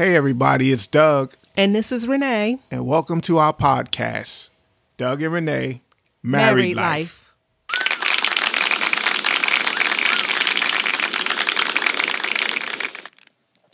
Hey, 0.00 0.16
everybody, 0.16 0.72
it's 0.72 0.86
Doug, 0.86 1.34
And 1.58 1.76
this 1.76 1.92
is 1.92 2.08
Renee. 2.08 2.58
and 2.70 2.86
welcome 2.86 3.20
to 3.20 3.36
our 3.36 3.52
podcast, 3.52 4.48
Doug 4.96 5.20
and 5.20 5.30
Renee 5.30 5.82
Married, 6.22 6.74
Life. 6.74 7.34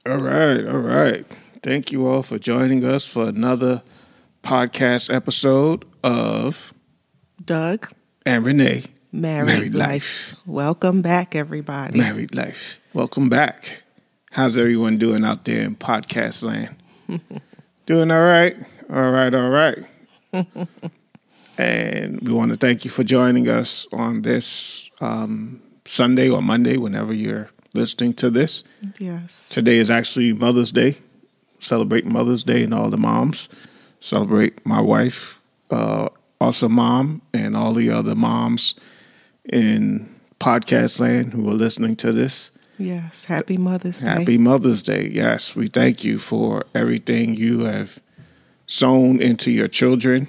All 0.04 0.18
right, 0.18 0.64
all 0.66 0.78
right. 0.78 1.24
Thank 1.62 1.90
you 1.90 2.06
all 2.06 2.22
for 2.22 2.38
joining 2.38 2.84
us 2.84 3.04
for 3.06 3.24
another 3.28 3.82
podcast 4.42 5.12
episode 5.12 5.84
of 6.04 6.72
Doug, 7.44 7.92
And 8.24 8.44
Renee 8.44 8.84
Married, 9.10 9.46
Married 9.46 9.74
Life. 9.74 10.36
Welcome 10.46 11.02
back, 11.02 11.34
everybody. 11.34 11.98
Married 11.98 12.34
Life. 12.34 12.78
Welcome 12.92 13.28
back. 13.28 13.84
How's 14.36 14.58
everyone 14.58 14.98
doing 14.98 15.24
out 15.24 15.46
there 15.46 15.62
in 15.62 15.76
podcast 15.76 16.42
land? 16.42 16.76
doing 17.86 18.10
all 18.10 18.22
right? 18.22 18.54
All 18.90 19.10
right, 19.10 19.34
all 19.34 19.48
right. 19.48 19.78
and 21.56 22.20
we 22.20 22.34
want 22.34 22.52
to 22.52 22.58
thank 22.58 22.84
you 22.84 22.90
for 22.90 23.02
joining 23.02 23.48
us 23.48 23.88
on 23.94 24.20
this 24.20 24.90
um, 25.00 25.62
Sunday 25.86 26.28
or 26.28 26.42
Monday, 26.42 26.76
whenever 26.76 27.14
you're 27.14 27.48
listening 27.72 28.12
to 28.12 28.28
this. 28.28 28.62
Yes. 28.98 29.48
Today 29.48 29.78
is 29.78 29.90
actually 29.90 30.34
Mother's 30.34 30.70
Day. 30.70 30.98
Celebrate 31.60 32.04
Mother's 32.04 32.44
Day 32.44 32.62
and 32.62 32.74
all 32.74 32.90
the 32.90 32.98
moms. 32.98 33.48
Celebrate 34.00 34.66
my 34.66 34.82
wife, 34.82 35.40
uh, 35.70 36.10
awesome 36.42 36.72
mom, 36.72 37.22
and 37.32 37.56
all 37.56 37.72
the 37.72 37.88
other 37.88 38.14
moms 38.14 38.74
in 39.46 40.14
podcast 40.38 41.00
land 41.00 41.32
who 41.32 41.48
are 41.48 41.54
listening 41.54 41.96
to 41.96 42.12
this. 42.12 42.50
Yes. 42.78 43.24
Happy 43.24 43.56
Mother's 43.56 44.00
Day. 44.00 44.06
Happy 44.06 44.38
Mother's 44.38 44.82
Day. 44.82 45.08
Yes, 45.08 45.56
we 45.56 45.66
thank 45.66 46.04
you 46.04 46.18
for 46.18 46.64
everything 46.74 47.34
you 47.34 47.60
have 47.60 48.00
sown 48.66 49.20
into 49.20 49.50
your 49.50 49.68
children. 49.68 50.28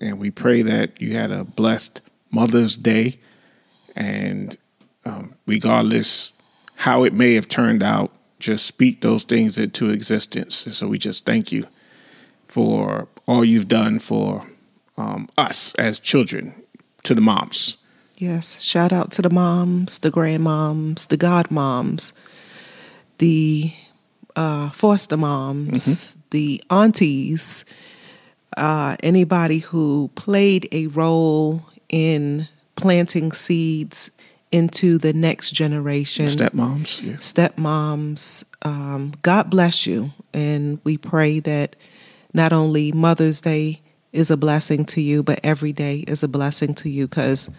And 0.00 0.18
we 0.18 0.30
pray 0.30 0.62
that 0.62 1.00
you 1.00 1.16
had 1.16 1.30
a 1.30 1.44
blessed 1.44 2.00
Mother's 2.30 2.76
Day. 2.76 3.18
And 3.94 4.56
um, 5.04 5.34
regardless 5.46 6.32
how 6.74 7.04
it 7.04 7.14
may 7.14 7.34
have 7.34 7.48
turned 7.48 7.82
out, 7.82 8.12
just 8.38 8.66
speak 8.66 9.00
those 9.00 9.24
things 9.24 9.56
into 9.56 9.90
existence. 9.90 10.66
And 10.66 10.74
so 10.74 10.88
we 10.88 10.98
just 10.98 11.24
thank 11.24 11.50
you 11.50 11.66
for 12.46 13.08
all 13.26 13.44
you've 13.44 13.68
done 13.68 13.98
for 13.98 14.46
um, 14.98 15.28
us 15.38 15.74
as 15.74 15.98
children, 15.98 16.54
to 17.04 17.14
the 17.14 17.20
moms. 17.20 17.76
Yes. 18.16 18.62
Shout 18.62 18.92
out 18.92 19.10
to 19.12 19.22
the 19.22 19.30
moms, 19.30 19.98
the 19.98 20.10
grandmoms, 20.10 21.08
the 21.08 21.18
godmoms, 21.18 22.12
the 23.18 23.72
uh, 24.34 24.70
foster 24.70 25.16
moms, 25.16 26.16
the 26.30 26.62
aunties, 26.70 27.64
uh, 28.56 28.96
anybody 29.02 29.58
who 29.58 30.10
played 30.14 30.68
a 30.72 30.86
role 30.88 31.66
in 31.88 32.48
planting 32.76 33.32
seeds 33.32 34.10
into 34.52 34.98
the 34.98 35.12
next 35.12 35.50
generation. 35.50 36.26
Stepmoms. 36.26 37.02
Yeah. 37.02 37.16
stepmoms, 37.16 38.44
um, 38.62 39.12
God 39.22 39.50
bless 39.50 39.86
you. 39.86 40.12
And 40.32 40.78
we 40.84 40.96
pray 40.96 41.40
that 41.40 41.76
not 42.32 42.52
only 42.52 42.92
Mother's 42.92 43.40
Day 43.40 43.82
is 44.12 44.30
a 44.30 44.36
blessing 44.36 44.84
to 44.86 45.00
you, 45.00 45.22
but 45.22 45.40
every 45.42 45.72
day 45.72 45.98
is 46.06 46.22
a 46.22 46.28
blessing 46.28 46.74
to 46.74 46.88
you 46.88 47.08
because 47.08 47.50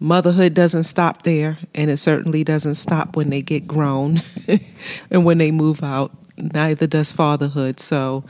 motherhood 0.00 0.54
doesn't 0.54 0.84
stop 0.84 1.22
there. 1.22 1.58
And 1.74 1.90
it 1.90 1.98
certainly 1.98 2.42
doesn't 2.42 2.74
stop 2.74 3.16
when 3.16 3.30
they 3.30 3.42
get 3.42 3.68
grown 3.68 4.22
and 5.10 5.24
when 5.24 5.38
they 5.38 5.52
move 5.52 5.84
out. 5.84 6.16
Neither 6.36 6.86
does 6.86 7.12
fatherhood. 7.12 7.78
So 7.78 8.24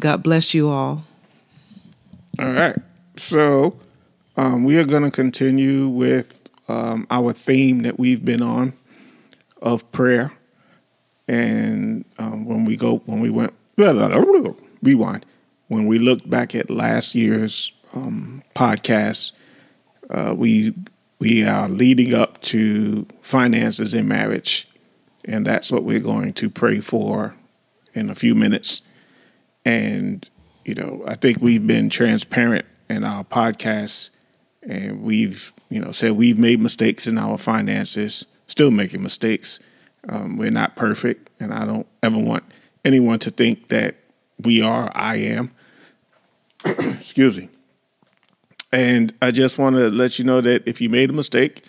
God 0.00 0.22
bless 0.22 0.54
you 0.54 0.70
all. 0.70 1.04
All 2.38 2.50
right. 2.50 2.76
So 3.16 3.78
um, 4.36 4.64
we 4.64 4.78
are 4.78 4.84
going 4.84 5.02
to 5.02 5.10
continue 5.10 5.88
with 5.88 6.48
um, 6.68 7.06
our 7.10 7.32
theme 7.32 7.82
that 7.82 7.98
we've 7.98 8.24
been 8.24 8.42
on 8.42 8.72
of 9.60 9.90
prayer. 9.92 10.32
And 11.28 12.04
um, 12.18 12.46
when 12.46 12.64
we 12.64 12.76
go, 12.76 12.98
when 13.06 13.20
we 13.20 13.30
went, 13.30 13.52
rewind, 13.76 15.26
when 15.68 15.86
we 15.86 15.98
looked 15.98 16.28
back 16.28 16.54
at 16.54 16.70
last 16.70 17.14
year's 17.14 17.72
um, 17.94 18.42
podcast, 18.54 19.32
uh, 20.08 20.34
we 20.36 20.74
we 21.20 21.44
are 21.44 21.68
leading 21.68 22.14
up 22.14 22.40
to 22.40 23.06
finances 23.20 23.94
in 23.94 24.08
marriage, 24.08 24.66
and 25.24 25.46
that's 25.46 25.70
what 25.70 25.84
we're 25.84 26.00
going 26.00 26.32
to 26.32 26.50
pray 26.50 26.80
for 26.80 27.36
in 27.92 28.10
a 28.10 28.14
few 28.14 28.34
minutes. 28.34 28.82
And 29.64 30.28
you 30.64 30.74
know, 30.74 31.04
I 31.06 31.14
think 31.14 31.38
we've 31.40 31.66
been 31.66 31.90
transparent 31.90 32.64
in 32.88 33.04
our 33.04 33.22
podcast, 33.22 34.10
and 34.62 35.02
we've 35.02 35.52
you 35.68 35.80
know 35.80 35.92
said 35.92 36.12
we've 36.12 36.38
made 36.38 36.60
mistakes 36.60 37.06
in 37.06 37.18
our 37.18 37.36
finances, 37.36 38.24
still 38.46 38.70
making 38.70 39.02
mistakes. 39.02 39.60
Um, 40.08 40.38
we're 40.38 40.50
not 40.50 40.74
perfect, 40.74 41.28
and 41.38 41.52
I 41.52 41.66
don't 41.66 41.86
ever 42.02 42.18
want 42.18 42.44
anyone 42.82 43.18
to 43.20 43.30
think 43.30 43.68
that 43.68 43.96
we 44.42 44.62
are. 44.62 44.90
I 44.94 45.16
am. 45.16 45.52
Excuse 46.64 47.38
me. 47.38 47.50
And 48.72 49.12
I 49.20 49.30
just 49.30 49.58
want 49.58 49.76
to 49.76 49.88
let 49.88 50.18
you 50.18 50.24
know 50.24 50.40
that 50.40 50.62
if 50.66 50.80
you 50.80 50.88
made 50.88 51.10
a 51.10 51.12
mistake, 51.12 51.64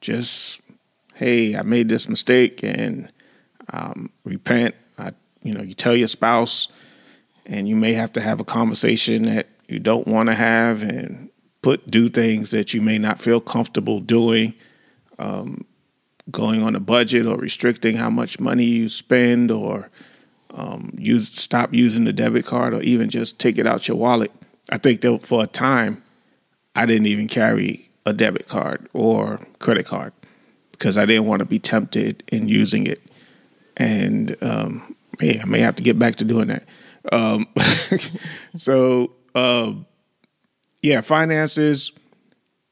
just 0.00 0.60
hey, 1.14 1.56
I 1.56 1.62
made 1.62 1.88
this 1.88 2.08
mistake, 2.08 2.60
and 2.62 3.10
um, 3.72 4.10
repent. 4.24 4.74
I, 4.98 5.12
you 5.42 5.54
know, 5.54 5.62
you 5.62 5.74
tell 5.74 5.94
your 5.94 6.08
spouse, 6.08 6.68
and 7.46 7.68
you 7.68 7.76
may 7.76 7.92
have 7.92 8.12
to 8.14 8.20
have 8.20 8.40
a 8.40 8.44
conversation 8.44 9.22
that 9.24 9.46
you 9.68 9.78
don't 9.78 10.08
want 10.08 10.28
to 10.28 10.34
have, 10.34 10.82
and 10.82 11.30
put 11.62 11.90
do 11.90 12.08
things 12.08 12.50
that 12.50 12.74
you 12.74 12.80
may 12.80 12.98
not 12.98 13.20
feel 13.20 13.40
comfortable 13.40 14.00
doing. 14.00 14.54
Um, 15.18 15.64
going 16.30 16.62
on 16.62 16.74
a 16.74 16.80
budget 16.80 17.26
or 17.26 17.36
restricting 17.36 17.96
how 17.96 18.10
much 18.10 18.38
money 18.38 18.64
you 18.64 18.88
spend 18.88 19.50
or 19.50 19.90
um, 20.54 20.94
use 20.96 21.32
stop 21.32 21.72
using 21.72 22.04
the 22.04 22.12
debit 22.12 22.46
card 22.46 22.74
or 22.74 22.82
even 22.82 23.08
just 23.08 23.38
take 23.38 23.58
it 23.58 23.66
out 23.66 23.88
your 23.88 23.96
wallet. 23.96 24.30
I 24.70 24.78
think 24.78 25.00
that 25.00 25.26
for 25.26 25.42
a 25.42 25.46
time, 25.46 26.02
I 26.74 26.86
didn't 26.86 27.06
even 27.06 27.28
carry 27.28 27.90
a 28.04 28.12
debit 28.12 28.48
card 28.48 28.88
or 28.92 29.40
credit 29.58 29.86
card 29.86 30.12
because 30.72 30.96
I 30.96 31.06
didn't 31.06 31.26
want 31.26 31.40
to 31.40 31.46
be 31.46 31.58
tempted 31.58 32.22
in 32.28 32.48
using 32.48 32.86
it. 32.86 33.00
And 33.76 34.36
um, 34.42 34.96
hey, 35.20 35.40
I 35.40 35.44
may 35.44 35.60
have 35.60 35.76
to 35.76 35.82
get 35.82 35.98
back 35.98 36.16
to 36.16 36.24
doing 36.24 36.48
that. 36.48 36.64
Um, 37.10 37.46
so 38.56 39.12
uh, 39.34 39.72
yeah, 40.82 41.00
finances. 41.00 41.92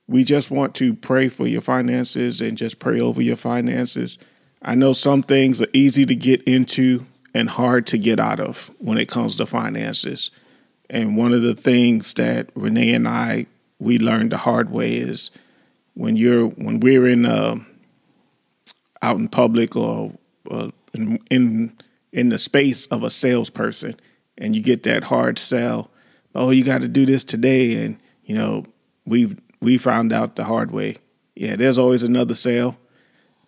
We 0.09 0.25
just 0.25 0.51
want 0.51 0.75
to 0.77 0.95
pray 0.95 1.29
for 1.29 1.47
your 1.47 1.61
finances 1.61 2.41
and 2.41 2.59
just 2.59 2.81
pray 2.81 3.01
over 3.01 3.23
your 3.23 3.37
finances. 3.37 4.19
I 4.61 4.75
know 4.75 4.93
some 4.93 5.23
things 5.23 5.63
are 5.63 5.69
easy 5.73 6.05
to 6.05 6.17
get 6.17 6.43
into 6.43 7.07
and 7.33 7.49
hard 7.49 7.87
to 7.89 7.99
get 7.99 8.19
out 8.19 8.41
of 8.41 8.73
when 8.79 8.99
it 8.99 9.09
comes 9.09 9.37
to 9.37 9.47
finances. 9.47 10.31
And 10.89 11.17
one 11.17 11.33
of 11.33 11.43
the 11.43 11.55
things 11.55 12.15
that 12.15 12.51
Renee 12.57 12.93
and 12.93 13.07
I 13.07 13.47
we 13.81 13.99
learned 13.99 14.31
the 14.31 14.37
hard 14.37 14.71
way 14.71 14.97
is 14.97 15.31
when 15.95 16.17
you're 16.17 16.47
when 16.47 16.79
we're 16.81 17.09
in 17.09 17.25
uh, 17.25 17.57
out 19.03 19.17
in 19.17 19.29
public 19.29 19.75
or 19.75 20.13
uh, 20.51 20.71
in, 20.95 21.19
in 21.31 21.77
in 22.13 22.29
the 22.29 22.39
space 22.39 22.87
of 22.87 23.03
a 23.03 23.11
salesperson, 23.11 23.97
and 24.39 24.55
you 24.55 24.63
get 24.63 24.83
that 24.85 25.05
hard 25.05 25.39
sell. 25.39 25.91
Oh, 26.35 26.51
you 26.51 26.63
got 26.63 26.83
to 26.83 26.89
do 26.89 27.07
this 27.07 27.25
today, 27.25 27.85
and 27.85 27.99
you 28.25 28.35
know 28.35 28.67
we've 29.05 29.39
we 29.61 29.79
found 29.79 30.13
out 30.13 30.37
the 30.37 30.45
hard 30.45 30.71
way. 30.71 30.97
Yeah, 31.35 31.57
there's 31.57 31.79
always 31.79 32.03
another 32.03 32.35
sale. 32.35 32.77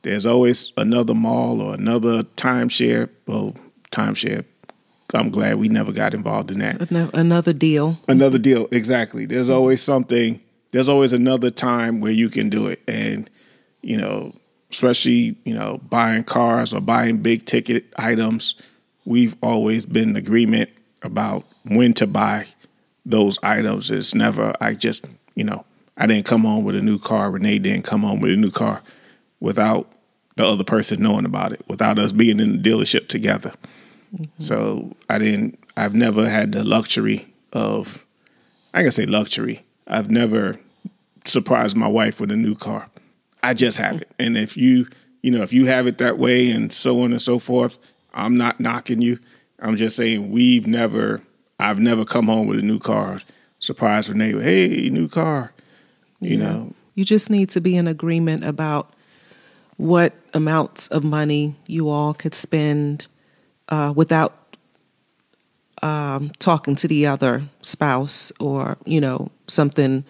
There's 0.03 0.27
always 0.27 0.73
another 0.77 1.15
mall 1.15 1.61
or 1.61 1.75
another 1.75 2.25
timeshare. 2.25 3.09
Well, 3.27 3.55
timeshare. 3.93 4.45
I'm 5.19 5.31
glad 5.31 5.59
we 5.59 5.69
never 5.69 5.93
got 5.93 6.15
involved 6.15 6.51
in 6.51 6.59
that. 6.61 6.91
Another 7.15 7.53
deal. 7.53 7.99
Another 8.09 8.39
deal, 8.39 8.69
exactly. 8.71 9.27
There's 9.27 9.49
always 9.49 9.83
something. 9.83 10.41
There's 10.71 10.89
always 10.89 11.13
another 11.13 11.51
time 11.51 12.01
where 12.01 12.13
you 12.13 12.31
can 12.31 12.49
do 12.49 12.67
it, 12.67 12.81
and 12.89 13.29
you 13.83 13.97
know, 13.97 14.35
especially 14.71 15.37
you 15.45 15.55
know, 15.55 15.81
buying 15.89 16.25
cars 16.25 16.73
or 16.73 16.81
buying 16.81 17.19
big 17.19 17.45
ticket 17.45 17.85
items. 17.97 18.55
We've 19.05 19.37
always 19.43 19.85
been 19.85 20.11
in 20.11 20.17
agreement 20.17 20.71
about 21.03 21.45
when 21.65 21.93
to 21.95 22.07
buy 22.07 22.47
those 23.05 23.39
items. 23.43 23.91
It's 23.91 24.15
never. 24.15 24.55
I 24.61 24.75
just 24.75 25.07
you 25.35 25.45
know, 25.45 25.65
I 25.97 26.07
didn't 26.07 26.27
come 26.27 26.43
home 26.43 26.65
with 26.65 26.77
a 26.77 26.83
new 26.83 26.99
car. 26.99 27.31
Renee 27.31 27.59
didn't 27.59 27.83
come 27.85 28.03
home 28.03 28.21
with 28.21 28.33
a 28.33 28.37
new 28.37 28.51
car 28.51 28.83
without 29.41 29.93
the 30.37 30.47
other 30.47 30.65
person 30.65 31.03
knowing 31.03 31.27
about 31.27 31.53
it, 31.53 31.63
without 31.69 31.99
us 31.99 32.13
being 32.13 32.41
in 32.41 32.63
the 32.63 32.71
dealership 32.71 33.09
together. 33.09 33.53
Mm-hmm. 34.15 34.43
So 34.43 34.95
I 35.09 35.19
didn't. 35.19 35.59
I've 35.77 35.95
never 35.95 36.29
had 36.29 36.53
the 36.53 36.65
luxury 36.65 37.33
of. 37.53 38.05
I 38.75 38.83
can 38.83 38.91
say 38.93 39.07
luxury. 39.07 39.65
I've 39.87 40.11
never 40.11 40.59
surprised 41.25 41.77
my 41.77 41.87
wife 41.89 42.21
with 42.21 42.31
a 42.31 42.37
new 42.37 42.55
car. 42.55 42.89
I 43.43 43.55
just 43.55 43.79
have 43.79 44.01
it, 44.03 44.09
and 44.19 44.37
if 44.37 44.57
you, 44.57 44.87
you 45.23 45.31
know, 45.31 45.43
if 45.43 45.53
you 45.53 45.67
have 45.67 45.87
it 45.87 45.99
that 45.99 46.17
way, 46.19 46.51
and 46.51 46.73
so 46.73 47.01
on 47.03 47.13
and 47.13 47.21
so 47.21 47.39
forth, 47.39 47.77
I'm 48.15 48.37
not 48.37 48.61
knocking 48.61 49.03
you. 49.03 49.19
I'm 49.61 49.77
just 49.77 49.97
saying 49.97 50.31
we've 50.31 50.67
never, 50.67 51.21
I've 51.59 51.79
never 51.81 52.05
come 52.05 52.27
home 52.27 52.47
with 52.47 52.59
a 52.61 52.63
new 52.63 52.79
car, 52.79 53.21
surprise 53.59 54.07
her 54.07 54.15
neighbor, 54.15 54.43
hey, 54.43 54.89
new 54.91 55.09
car. 55.09 55.53
You 56.21 56.39
Yeah. 56.39 56.45
know, 56.45 56.75
You 56.95 57.05
just 57.05 57.31
need 57.31 57.51
to 57.51 57.61
be 57.61 57.77
in 57.77 57.89
agreement 57.89 58.45
about 58.45 58.93
what 59.77 60.13
amounts 60.35 60.87
of 60.89 61.03
money 61.03 61.57
you 61.67 61.89
all 61.89 62.15
could 62.15 62.35
spend 62.35 63.07
uh, 63.73 63.91
without 63.97 64.57
um, 65.83 66.31
talking 66.39 66.77
to 66.77 66.87
the 66.87 67.07
other 67.07 67.43
spouse 67.63 68.31
or, 68.39 68.77
you 68.85 69.01
know, 69.01 69.29
something, 69.49 70.05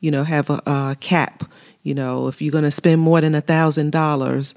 you 0.00 0.10
know, 0.10 0.22
have 0.22 0.50
a, 0.50 0.60
a 0.66 0.96
cap. 1.00 1.50
You 1.82 1.94
know, 1.94 2.28
if 2.28 2.42
you're 2.42 2.52
going 2.52 2.64
to 2.64 2.70
spend 2.70 3.00
more 3.00 3.22
than 3.22 3.34
a 3.34 3.40
thousand 3.40 3.90
dollars, 3.90 4.54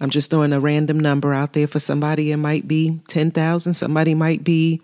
I'm 0.00 0.08
just 0.08 0.30
throwing 0.30 0.54
a 0.54 0.60
random 0.60 0.98
number 0.98 1.34
out 1.34 1.52
there 1.52 1.66
for 1.66 1.80
somebody. 1.80 2.32
It 2.32 2.38
might 2.38 2.66
be 2.66 3.00
ten 3.08 3.30
thousand. 3.30 3.74
Somebody 3.74 4.14
might 4.14 4.42
be 4.42 4.80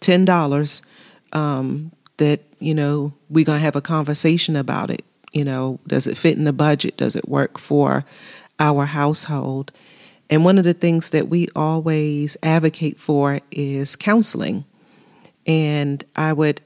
ten 0.00 0.24
dollars. 0.24 0.82
Um, 1.34 1.92
that 2.18 2.40
you 2.60 2.74
know 2.74 3.12
we're 3.28 3.44
gonna 3.44 3.58
have 3.58 3.74
a 3.74 3.80
conversation 3.80 4.54
about 4.54 4.90
it. 4.90 5.04
You 5.32 5.44
know, 5.44 5.80
does 5.88 6.06
it 6.06 6.16
fit 6.16 6.38
in 6.38 6.44
the 6.44 6.52
budget? 6.52 6.96
Does 6.96 7.16
it 7.16 7.28
work 7.28 7.58
for 7.58 8.04
our 8.60 8.86
household? 8.86 9.72
And 10.32 10.46
one 10.46 10.56
of 10.56 10.64
the 10.64 10.72
things 10.72 11.10
that 11.10 11.28
we 11.28 11.48
always 11.54 12.38
advocate 12.42 12.98
for 12.98 13.40
is 13.50 13.96
counseling. 13.96 14.64
And 15.46 16.02
I 16.16 16.32
would 16.32 16.62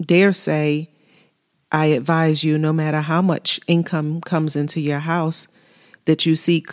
dare 0.00 0.32
say, 0.32 0.90
I 1.72 1.86
advise 1.86 2.44
you, 2.44 2.56
no 2.56 2.72
matter 2.72 3.00
how 3.00 3.20
much 3.20 3.58
income 3.66 4.20
comes 4.20 4.54
into 4.54 4.80
your 4.80 5.00
house, 5.00 5.48
that 6.04 6.24
you 6.24 6.36
seek 6.36 6.68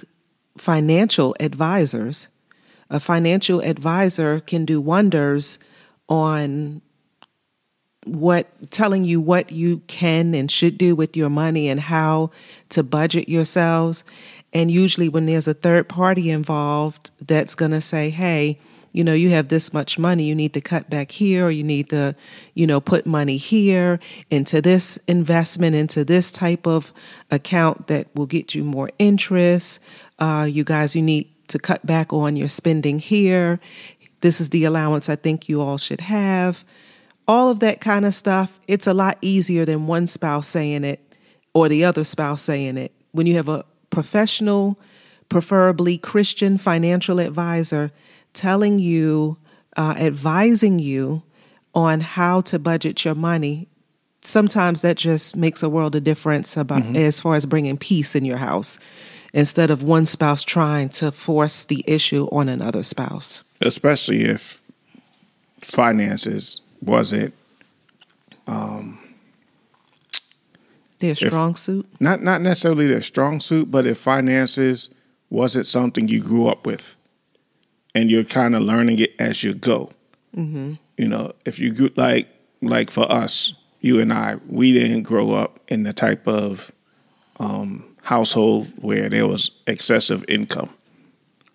financial 0.60 1.36
advisors. 1.39 2.28
A 2.92 3.00
financial 3.00 3.60
advisor 3.62 4.39
can 4.39 4.63
do 4.63 4.80
wonders 4.80 5.57
on 6.07 6.84
what 8.06 8.72
telling 8.72 9.04
you 9.04 9.19
what 9.19 9.51
you 9.51 9.80
can 9.88 10.34
and 10.34 10.51
should 10.51 10.78
do 10.78 10.95
with 10.95 11.18
your 11.18 11.30
money 11.30 11.68
and 11.68 11.80
how 11.80 12.31
to 12.69 12.84
budget 12.84 13.28
yourselves. 13.28 14.04
And 14.57 14.71
usually, 14.71 15.07
when 15.07 15.27
there's 15.27 15.48
a 15.48 15.54
third 15.54 15.88
party 15.88 16.31
involved 16.31 17.12
that's 17.21 17.54
going 17.54 17.69
to 17.69 17.80
say, 17.80 18.09
hey, 18.09 18.59
you 18.92 19.04
know, 19.04 19.13
you 19.13 19.30
have 19.30 19.50
this 19.50 19.71
much 19.71 20.00
money, 20.00 20.24
you 20.24 20.33
need 20.33 20.56
to 20.56 20.62
cut 20.62 20.89
back 20.89 21.12
here, 21.12 21.45
or 21.45 21.51
you 21.51 21.63
need 21.63 21.92
to, 21.92 22.15
you 22.56 22.65
know, 22.65 22.81
put 22.81 23.06
money 23.06 23.38
here 23.38 24.00
into 24.31 24.59
this 24.59 24.98
investment, 25.07 25.75
into 25.75 26.04
this 26.04 26.31
type 26.31 26.65
of 26.65 26.92
account 27.30 27.86
that 27.86 28.07
will 28.15 28.25
get 28.25 28.56
you 28.56 28.63
more 28.63 28.89
interest. 28.98 29.80
Uh, 30.18 30.48
you 30.50 30.63
guys, 30.63 30.95
you 30.95 31.03
need 31.03 31.31
to 31.50 31.60
cut 31.60 31.86
back 31.86 32.12
on 32.12 32.36
your 32.36 32.50
spending 32.50 32.98
here. 32.98 33.60
This 34.21 34.42
is 34.42 34.50
the 34.50 34.63
allowance 34.63 35.07
I 35.07 35.18
think 35.18 35.48
you 35.48 35.62
all 35.62 35.77
should 35.77 36.01
have 36.01 36.65
all 37.27 37.50
of 37.50 37.60
that 37.60 37.81
kind 37.81 38.06
of 38.06 38.15
stuff, 38.15 38.57
it's 38.69 38.88
a 38.88 38.94
lot 38.94 39.18
easier 39.21 39.65
than 39.65 39.86
one 39.86 40.07
spouse 40.07 40.48
saying 40.48 40.86
it 40.86 41.13
or 41.53 41.68
the 41.68 41.83
other 41.83 42.06
spouse 42.06 42.42
saying 42.42 42.77
it. 42.77 42.94
When 43.12 43.27
you 43.27 43.33
have 43.33 43.50
a 43.50 43.65
professional, 43.98 44.80
preferably 45.28 45.98
Christian 45.98 46.60
financial 46.60 47.20
advisor 47.20 47.92
telling 48.34 48.78
you, 48.78 49.38
uh, 49.76 49.96
advising 49.98 50.78
you 50.78 51.24
on 51.74 52.02
how 52.02 52.42
to 52.42 52.60
budget 52.60 53.04
your 53.04 53.16
money, 53.16 53.68
sometimes 54.22 54.82
that 54.82 54.98
just 54.98 55.36
makes 55.36 55.64
a 55.64 55.70
world 55.70 55.96
of 55.96 56.04
difference 56.04 56.56
about 56.56 56.84
as 56.96 57.20
far 57.20 57.36
as 57.36 57.48
bringing 57.48 57.76
peace 57.76 58.14
in 58.14 58.24
your 58.24 58.38
house 58.38 58.78
instead 59.34 59.72
of 59.72 59.82
one 59.82 60.06
spouse 60.06 60.44
trying 60.44 60.90
to 60.90 61.12
force 61.12 61.66
the 61.66 61.84
issue 61.88 62.28
on 62.32 62.48
another 62.48 62.84
spouse. 62.84 63.44
especially 63.62 64.26
if 64.26 64.62
finances 65.64 66.62
wasn't 66.84 67.34
Their 71.00 71.16
strong 71.16 71.56
suit. 71.56 71.86
not 72.00 72.24
not 72.24 72.42
necessarily 72.42 72.88
their 72.88 73.02
strong 73.02 73.40
suit, 73.40 73.70
but 73.70 73.86
if 73.86 73.98
finances 74.00 74.90
wasn't 75.30 75.66
something 75.66 76.08
you 76.08 76.22
grew 76.22 76.48
up 76.48 76.66
with, 76.66 76.96
and 77.94 78.10
you're 78.10 78.24
kind 78.24 78.56
of 78.56 78.64
learning 78.64 79.00
it 79.00 79.14
as 79.20 79.44
you 79.44 79.54
go. 79.54 79.92
Mm-hmm. 80.36 80.74
You 80.98 81.08
know, 81.08 81.34
if 81.46 81.60
you 81.60 81.72
grew 81.72 81.92
like 81.96 82.28
like 82.62 82.90
for 82.90 83.12
us, 83.12 83.54
you 83.82 84.00
and 84.00 84.12
I, 84.12 84.38
we 84.50 84.74
didn't 84.74 85.04
grow 85.04 85.32
up 85.32 85.60
in 85.68 85.84
the 85.84 85.94
type 85.94 86.28
of 86.28 86.72
um, 87.40 87.86
household 88.04 88.72
where 88.78 89.10
there 89.10 89.28
was 89.28 89.52
excessive 89.68 90.26
income, 90.28 90.70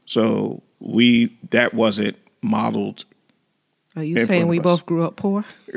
so 0.06 0.62
we 0.78 1.36
that 1.50 1.74
wasn't 1.74 2.16
modeled 2.42 3.04
Are 3.94 4.04
you 4.04 4.24
saying 4.24 4.48
we 4.48 4.58
both 4.58 4.86
grew 4.86 5.04
up 5.04 5.16
poor 5.16 5.44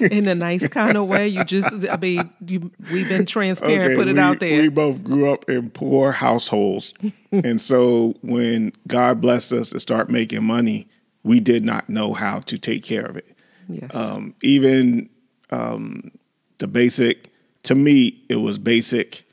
in 0.00 0.28
a 0.28 0.34
nice 0.34 0.68
kind 0.68 0.96
of 0.96 1.06
way? 1.06 1.26
You 1.28 1.42
just, 1.44 1.72
I 1.88 1.96
mean, 1.96 2.30
you, 2.46 2.70
we've 2.92 3.08
been 3.08 3.24
transparent, 3.24 3.96
put 3.96 4.08
it 4.08 4.14
we, 4.14 4.20
out 4.20 4.40
there. 4.40 4.60
We 4.60 4.68
both 4.68 5.02
grew 5.02 5.32
up 5.32 5.48
in 5.48 5.70
poor 5.70 6.12
households. 6.12 6.92
and 7.32 7.58
so 7.58 8.14
when 8.20 8.72
God 8.86 9.22
blessed 9.22 9.52
us 9.52 9.70
to 9.70 9.80
start 9.80 10.10
making 10.10 10.44
money, 10.44 10.86
we 11.22 11.40
did 11.40 11.64
not 11.64 11.88
know 11.88 12.12
how 12.12 12.40
to 12.40 12.58
take 12.58 12.82
care 12.82 13.06
of 13.06 13.16
it. 13.16 13.38
yes. 13.68 13.94
Um, 13.94 14.34
even 14.42 15.08
um, 15.48 16.10
the 16.58 16.66
basic, 16.66 17.32
to 17.62 17.74
me, 17.74 18.22
it 18.28 18.36
was 18.36 18.58
basic 18.58 19.24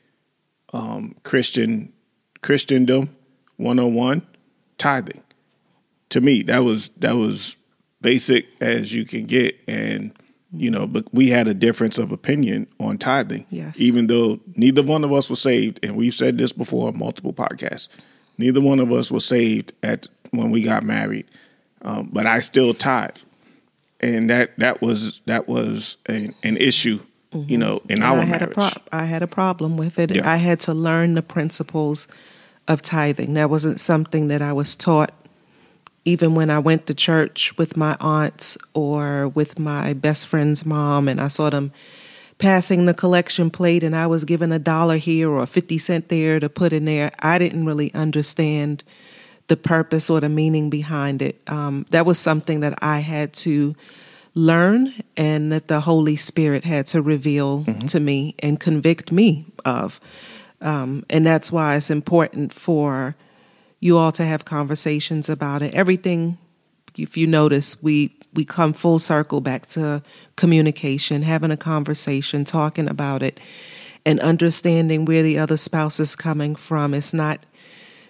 um, 0.72 1.14
Christian 1.24 1.92
Christendom 2.40 3.14
101 3.56 4.26
tithing. 4.78 5.22
To 6.10 6.22
me, 6.22 6.42
that 6.44 6.60
was 6.60 6.88
that 6.90 7.16
was 7.16 7.56
basic 8.00 8.46
as 8.60 8.92
you 8.92 9.04
can 9.04 9.24
get, 9.24 9.56
and 9.66 10.12
you 10.52 10.70
know, 10.70 10.86
but 10.86 11.04
we 11.12 11.28
had 11.28 11.46
a 11.46 11.54
difference 11.54 11.98
of 11.98 12.10
opinion 12.12 12.66
on 12.80 12.96
tithing. 12.98 13.44
Yes. 13.50 13.78
Even 13.80 14.06
though 14.06 14.40
neither 14.56 14.82
one 14.82 15.04
of 15.04 15.12
us 15.12 15.28
was 15.28 15.40
saved, 15.42 15.78
and 15.82 15.96
we've 15.96 16.14
said 16.14 16.38
this 16.38 16.52
before 16.52 16.88
on 16.88 16.98
multiple 16.98 17.32
podcasts, 17.34 17.88
neither 18.38 18.60
one 18.60 18.80
of 18.80 18.90
us 18.92 19.10
was 19.10 19.24
saved 19.24 19.72
at 19.82 20.06
when 20.30 20.50
we 20.50 20.62
got 20.62 20.82
married, 20.84 21.26
um, 21.82 22.08
but 22.12 22.26
I 22.26 22.40
still 22.40 22.72
tithe, 22.74 23.16
and 24.00 24.30
that 24.30 24.58
that 24.58 24.80
was 24.80 25.20
that 25.26 25.48
was 25.48 25.96
an, 26.06 26.34
an 26.42 26.56
issue, 26.56 27.00
you 27.32 27.58
know, 27.58 27.82
in 27.88 27.96
And 27.96 28.04
our 28.04 28.18
I 28.20 28.24
had 28.24 28.40
marriage. 28.40 28.52
a 28.52 28.54
pro- 28.54 28.82
I 28.98 29.04
had 29.04 29.22
a 29.22 29.26
problem 29.26 29.76
with 29.76 29.98
it. 29.98 30.14
Yeah. 30.14 30.30
I 30.30 30.36
had 30.36 30.60
to 30.60 30.72
learn 30.72 31.14
the 31.14 31.22
principles 31.22 32.06
of 32.68 32.80
tithing. 32.82 33.34
That 33.34 33.48
wasn't 33.50 33.80
something 33.80 34.28
that 34.28 34.40
I 34.42 34.52
was 34.52 34.76
taught 34.76 35.12
even 36.08 36.34
when 36.34 36.48
I 36.48 36.58
went 36.58 36.86
to 36.86 36.94
church 36.94 37.56
with 37.58 37.76
my 37.76 37.94
aunts 38.00 38.56
or 38.72 39.28
with 39.28 39.58
my 39.58 39.92
best 39.92 40.26
friend's 40.26 40.64
mom 40.64 41.06
and 41.06 41.20
I 41.20 41.28
saw 41.28 41.50
them 41.50 41.70
passing 42.38 42.86
the 42.86 42.94
collection 42.94 43.50
plate 43.50 43.84
and 43.84 43.94
I 43.94 44.06
was 44.06 44.24
given 44.24 44.50
a 44.50 44.58
dollar 44.58 44.96
here 44.96 45.28
or 45.28 45.42
a 45.42 45.46
50 45.46 45.76
cent 45.76 46.08
there 46.08 46.40
to 46.40 46.48
put 46.48 46.72
in 46.72 46.86
there. 46.86 47.10
I 47.18 47.36
didn't 47.36 47.66
really 47.66 47.92
understand 47.92 48.84
the 49.48 49.56
purpose 49.56 50.08
or 50.08 50.20
the 50.20 50.30
meaning 50.30 50.70
behind 50.70 51.20
it. 51.20 51.42
Um, 51.46 51.84
that 51.90 52.06
was 52.06 52.18
something 52.18 52.60
that 52.60 52.78
I 52.82 53.00
had 53.00 53.34
to 53.44 53.76
learn 54.34 54.94
and 55.14 55.52
that 55.52 55.68
the 55.68 55.80
Holy 55.80 56.16
Spirit 56.16 56.64
had 56.64 56.86
to 56.88 57.02
reveal 57.02 57.64
to 57.88 58.00
me 58.00 58.34
and 58.38 58.58
convict 58.58 59.12
me 59.12 59.44
of. 59.66 60.00
Um, 60.62 61.04
and 61.10 61.26
that's 61.26 61.52
why 61.52 61.76
it's 61.76 61.90
important 61.90 62.54
for 62.54 63.14
you 63.80 63.96
all 63.96 64.12
to 64.12 64.24
have 64.24 64.44
conversations 64.44 65.28
about 65.28 65.62
it. 65.62 65.74
Everything, 65.74 66.38
if 66.96 67.16
you 67.16 67.26
notice, 67.26 67.80
we 67.82 68.14
we 68.34 68.44
come 68.44 68.72
full 68.72 68.98
circle 68.98 69.40
back 69.40 69.66
to 69.66 70.02
communication, 70.36 71.22
having 71.22 71.50
a 71.50 71.56
conversation, 71.56 72.44
talking 72.44 72.88
about 72.88 73.22
it, 73.22 73.40
and 74.04 74.20
understanding 74.20 75.04
where 75.04 75.22
the 75.22 75.38
other 75.38 75.56
spouse 75.56 75.98
is 75.98 76.14
coming 76.14 76.54
from. 76.54 76.94
It's 76.94 77.14
not 77.14 77.44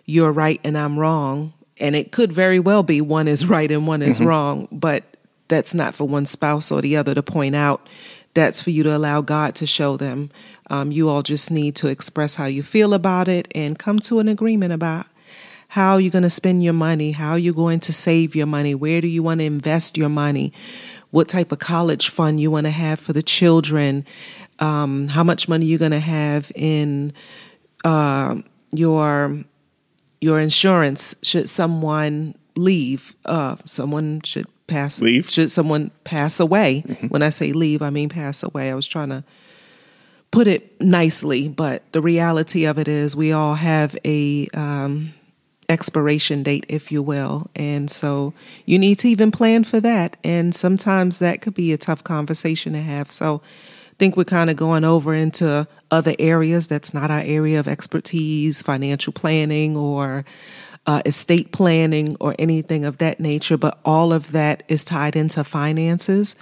you're 0.04 0.32
right 0.32 0.60
and 0.64 0.76
I'm 0.76 0.98
wrong, 0.98 1.52
and 1.78 1.94
it 1.94 2.12
could 2.12 2.32
very 2.32 2.58
well 2.58 2.82
be 2.82 3.00
one 3.00 3.28
is 3.28 3.46
right 3.46 3.70
and 3.70 3.86
one 3.86 4.02
is 4.02 4.20
wrong, 4.20 4.68
but 4.72 5.04
that's 5.48 5.74
not 5.74 5.94
for 5.94 6.06
one 6.06 6.26
spouse 6.26 6.70
or 6.70 6.80
the 6.80 6.96
other 6.96 7.14
to 7.14 7.22
point 7.22 7.54
out. 7.54 7.86
That's 8.34 8.62
for 8.62 8.70
you 8.70 8.82
to 8.84 8.96
allow 8.96 9.20
God 9.20 9.54
to 9.56 9.66
show 9.66 9.96
them. 9.96 10.30
Um, 10.70 10.92
you 10.92 11.08
all 11.08 11.22
just 11.22 11.50
need 11.50 11.74
to 11.76 11.88
express 11.88 12.34
how 12.34 12.44
you 12.44 12.62
feel 12.62 12.94
about 12.94 13.26
it 13.26 13.48
and 13.54 13.78
come 13.78 13.98
to 14.00 14.20
an 14.20 14.28
agreement 14.28 14.72
about 14.72 15.06
how 15.68 15.98
you're 15.98 16.10
going 16.10 16.22
to 16.22 16.30
spend 16.30 16.64
your 16.64 16.72
money, 16.72 17.12
how 17.12 17.34
you're 17.34 17.54
going 17.54 17.80
to 17.80 17.92
save 17.92 18.34
your 18.34 18.46
money, 18.46 18.74
where 18.74 19.00
do 19.00 19.06
you 19.06 19.22
want 19.22 19.40
to 19.40 19.44
invest 19.44 19.96
your 19.96 20.08
money, 20.08 20.52
what 21.10 21.28
type 21.28 21.52
of 21.52 21.58
college 21.58 22.08
fund 22.08 22.40
you 22.40 22.50
want 22.50 22.64
to 22.64 22.70
have 22.70 22.98
for 22.98 23.12
the 23.12 23.22
children, 23.22 24.04
um, 24.58 25.08
how 25.08 25.22
much 25.22 25.48
money 25.48 25.66
you're 25.66 25.78
going 25.78 25.90
to 25.92 26.00
have 26.00 26.50
in 26.54 27.12
uh, 27.84 28.36
your 28.72 29.44
your 30.20 30.40
insurance 30.40 31.14
should 31.22 31.48
someone 31.48 32.34
leave. 32.56 33.14
Uh, 33.24 33.56
someone 33.64 34.20
should 34.24 34.46
pass. 34.66 35.00
Leave? 35.00 35.30
Should 35.30 35.50
someone 35.50 35.90
pass 36.02 36.40
away? 36.40 36.80
When 37.08 37.22
I 37.22 37.30
say 37.30 37.52
leave, 37.52 37.82
I 37.82 37.90
mean 37.90 38.08
pass 38.08 38.42
away. 38.42 38.70
I 38.70 38.74
was 38.74 38.86
trying 38.86 39.10
to 39.10 39.22
put 40.30 40.46
it 40.46 40.80
nicely, 40.80 41.48
but 41.48 41.90
the 41.92 42.02
reality 42.02 42.64
of 42.64 42.78
it 42.78 42.88
is 42.88 43.14
we 43.14 43.32
all 43.32 43.54
have 43.54 43.96
a 44.04 44.46
um, 44.54 45.14
expiration 45.68 46.42
date, 46.42 46.64
if 46.68 46.90
you 46.90 47.02
will. 47.02 47.50
And 47.54 47.90
so 47.90 48.32
you 48.64 48.78
need 48.78 48.98
to 49.00 49.08
even 49.08 49.30
plan 49.30 49.64
for 49.64 49.80
that. 49.80 50.16
And 50.24 50.54
sometimes 50.54 51.18
that 51.18 51.42
could 51.42 51.54
be 51.54 51.72
a 51.72 51.78
tough 51.78 52.02
conversation 52.04 52.72
to 52.72 52.80
have. 52.80 53.12
So 53.12 53.42
I 53.44 53.94
think 53.98 54.16
we're 54.16 54.24
kind 54.24 54.50
of 54.50 54.56
going 54.56 54.84
over 54.84 55.14
into 55.14 55.66
other 55.90 56.14
areas 56.18 56.68
that's 56.68 56.94
not 56.94 57.10
our 57.10 57.20
area 57.20 57.60
of 57.60 57.68
expertise, 57.68 58.62
financial 58.62 59.12
planning 59.12 59.76
or 59.76 60.24
uh, 60.86 61.02
estate 61.04 61.52
planning 61.52 62.16
or 62.18 62.34
anything 62.38 62.84
of 62.86 62.98
that 62.98 63.20
nature. 63.20 63.58
But 63.58 63.78
all 63.84 64.12
of 64.12 64.32
that 64.32 64.62
is 64.68 64.84
tied 64.84 65.16
into 65.16 65.44
finances 65.44 66.34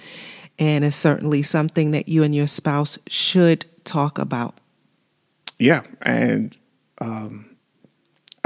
and 0.58 0.84
is 0.84 0.94
certainly 0.94 1.42
something 1.42 1.90
that 1.90 2.08
you 2.08 2.22
and 2.22 2.34
your 2.34 2.46
spouse 2.46 2.98
should 3.08 3.64
talk 3.84 4.18
about. 4.18 4.54
Yeah. 5.58 5.82
And, 6.02 6.56
um, 7.00 7.55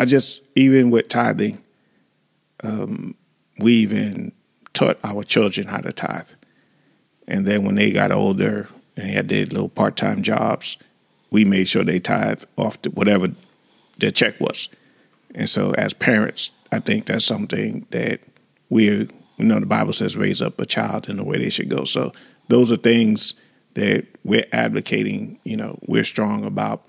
I 0.00 0.06
just 0.06 0.42
even 0.54 0.88
with 0.88 1.10
tithing, 1.10 1.62
um, 2.64 3.14
we 3.58 3.74
even 3.74 4.32
taught 4.72 4.98
our 5.04 5.22
children 5.22 5.66
how 5.66 5.82
to 5.82 5.92
tithe, 5.92 6.30
and 7.28 7.46
then 7.46 7.64
when 7.64 7.74
they 7.74 7.90
got 7.90 8.10
older 8.10 8.66
and 8.96 9.10
had 9.10 9.28
their 9.28 9.44
little 9.44 9.68
part 9.68 9.98
time 9.98 10.22
jobs, 10.22 10.78
we 11.30 11.44
made 11.44 11.68
sure 11.68 11.84
they 11.84 12.00
tithe 12.00 12.44
off 12.56 12.80
to 12.80 12.88
whatever 12.88 13.28
their 13.98 14.10
check 14.10 14.40
was. 14.40 14.70
And 15.34 15.50
so, 15.50 15.72
as 15.72 15.92
parents, 15.92 16.50
I 16.72 16.78
think 16.78 17.04
that's 17.04 17.26
something 17.26 17.86
that 17.90 18.20
we're 18.70 19.06
you 19.36 19.44
know 19.44 19.60
the 19.60 19.66
Bible 19.66 19.92
says 19.92 20.16
raise 20.16 20.40
up 20.40 20.58
a 20.58 20.64
child 20.64 21.10
in 21.10 21.18
the 21.18 21.24
way 21.24 21.36
they 21.36 21.50
should 21.50 21.68
go. 21.68 21.84
So 21.84 22.12
those 22.48 22.72
are 22.72 22.76
things 22.76 23.34
that 23.74 24.06
we're 24.24 24.46
advocating. 24.50 25.40
You 25.44 25.58
know, 25.58 25.78
we're 25.82 26.04
strong 26.04 26.46
about. 26.46 26.88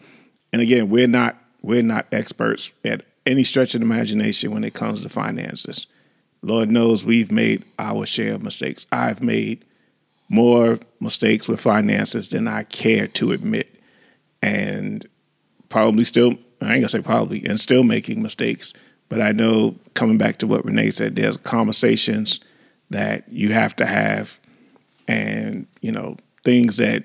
And 0.53 0.61
again, 0.61 0.89
we're 0.89 1.07
not 1.07 1.40
we're 1.61 1.83
not 1.83 2.07
experts 2.11 2.71
at 2.83 3.03
any 3.25 3.43
stretch 3.43 3.75
of 3.75 3.81
imagination 3.81 4.51
when 4.51 4.63
it 4.63 4.73
comes 4.73 5.01
to 5.01 5.09
finances. 5.09 5.87
Lord 6.41 6.71
knows 6.71 7.05
we've 7.05 7.31
made 7.31 7.65
our 7.77 8.05
share 8.05 8.33
of 8.33 8.43
mistakes. 8.43 8.87
I've 8.91 9.21
made 9.21 9.63
more 10.27 10.79
mistakes 10.99 11.47
with 11.47 11.61
finances 11.61 12.29
than 12.29 12.47
I 12.47 12.63
care 12.63 13.07
to 13.07 13.31
admit. 13.31 13.75
And 14.41 15.05
probably 15.69 16.03
still, 16.03 16.31
I 16.61 16.73
ain't 16.73 16.81
gonna 16.81 16.89
say 16.89 17.01
probably, 17.01 17.45
and 17.45 17.59
still 17.59 17.83
making 17.83 18.21
mistakes. 18.21 18.73
But 19.09 19.21
I 19.21 19.33
know 19.33 19.75
coming 19.93 20.17
back 20.17 20.37
to 20.37 20.47
what 20.47 20.65
Renee 20.65 20.89
said, 20.91 21.15
there's 21.15 21.37
conversations 21.37 22.39
that 22.89 23.27
you 23.29 23.53
have 23.53 23.75
to 23.75 23.85
have 23.85 24.39
and, 25.07 25.67
you 25.81 25.91
know, 25.91 26.17
things 26.43 26.77
that, 26.77 27.03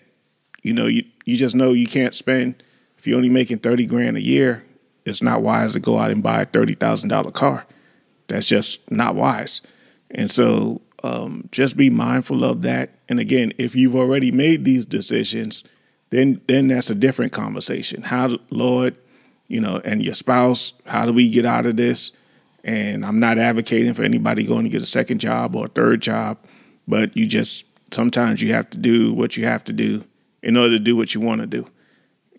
you 0.62 0.72
know, 0.72 0.86
you, 0.86 1.04
you 1.24 1.36
just 1.36 1.54
know 1.54 1.72
you 1.72 1.86
can't 1.86 2.14
spend 2.14 2.62
you're 3.06 3.16
only 3.16 3.28
making 3.28 3.58
30 3.58 3.86
grand 3.86 4.16
a 4.16 4.22
year, 4.22 4.64
it's 5.04 5.22
not 5.22 5.42
wise 5.42 5.74
to 5.74 5.80
go 5.80 5.98
out 5.98 6.10
and 6.10 6.22
buy 6.22 6.42
a 6.42 6.46
$30,000 6.46 7.32
car. 7.32 7.66
That's 8.28 8.46
just 8.46 8.90
not 8.90 9.14
wise. 9.14 9.62
And 10.10 10.30
so 10.30 10.80
um, 11.02 11.48
just 11.52 11.76
be 11.76 11.90
mindful 11.90 12.44
of 12.44 12.62
that. 12.62 12.90
And 13.08 13.20
again, 13.20 13.52
if 13.58 13.74
you've 13.74 13.96
already 13.96 14.32
made 14.32 14.64
these 14.64 14.84
decisions, 14.84 15.62
then 16.10 16.40
then 16.46 16.68
that's 16.68 16.90
a 16.90 16.94
different 16.94 17.32
conversation. 17.32 18.02
How, 18.02 18.38
Lord, 18.50 18.96
you 19.48 19.60
know, 19.60 19.80
and 19.84 20.02
your 20.02 20.14
spouse, 20.14 20.72
how 20.86 21.06
do 21.06 21.12
we 21.12 21.28
get 21.28 21.44
out 21.44 21.66
of 21.66 21.76
this? 21.76 22.12
And 22.64 23.04
I'm 23.04 23.20
not 23.20 23.38
advocating 23.38 23.94
for 23.94 24.02
anybody 24.02 24.44
going 24.44 24.64
to 24.64 24.70
get 24.70 24.82
a 24.82 24.86
second 24.86 25.20
job 25.20 25.54
or 25.54 25.66
a 25.66 25.68
third 25.68 26.00
job, 26.00 26.38
but 26.88 27.16
you 27.16 27.26
just 27.26 27.64
sometimes 27.92 28.42
you 28.42 28.52
have 28.52 28.68
to 28.70 28.78
do 28.78 29.12
what 29.12 29.36
you 29.36 29.44
have 29.44 29.62
to 29.64 29.72
do 29.72 30.04
in 30.42 30.56
order 30.56 30.70
to 30.70 30.78
do 30.78 30.96
what 30.96 31.14
you 31.14 31.20
want 31.20 31.40
to 31.40 31.46
do. 31.46 31.66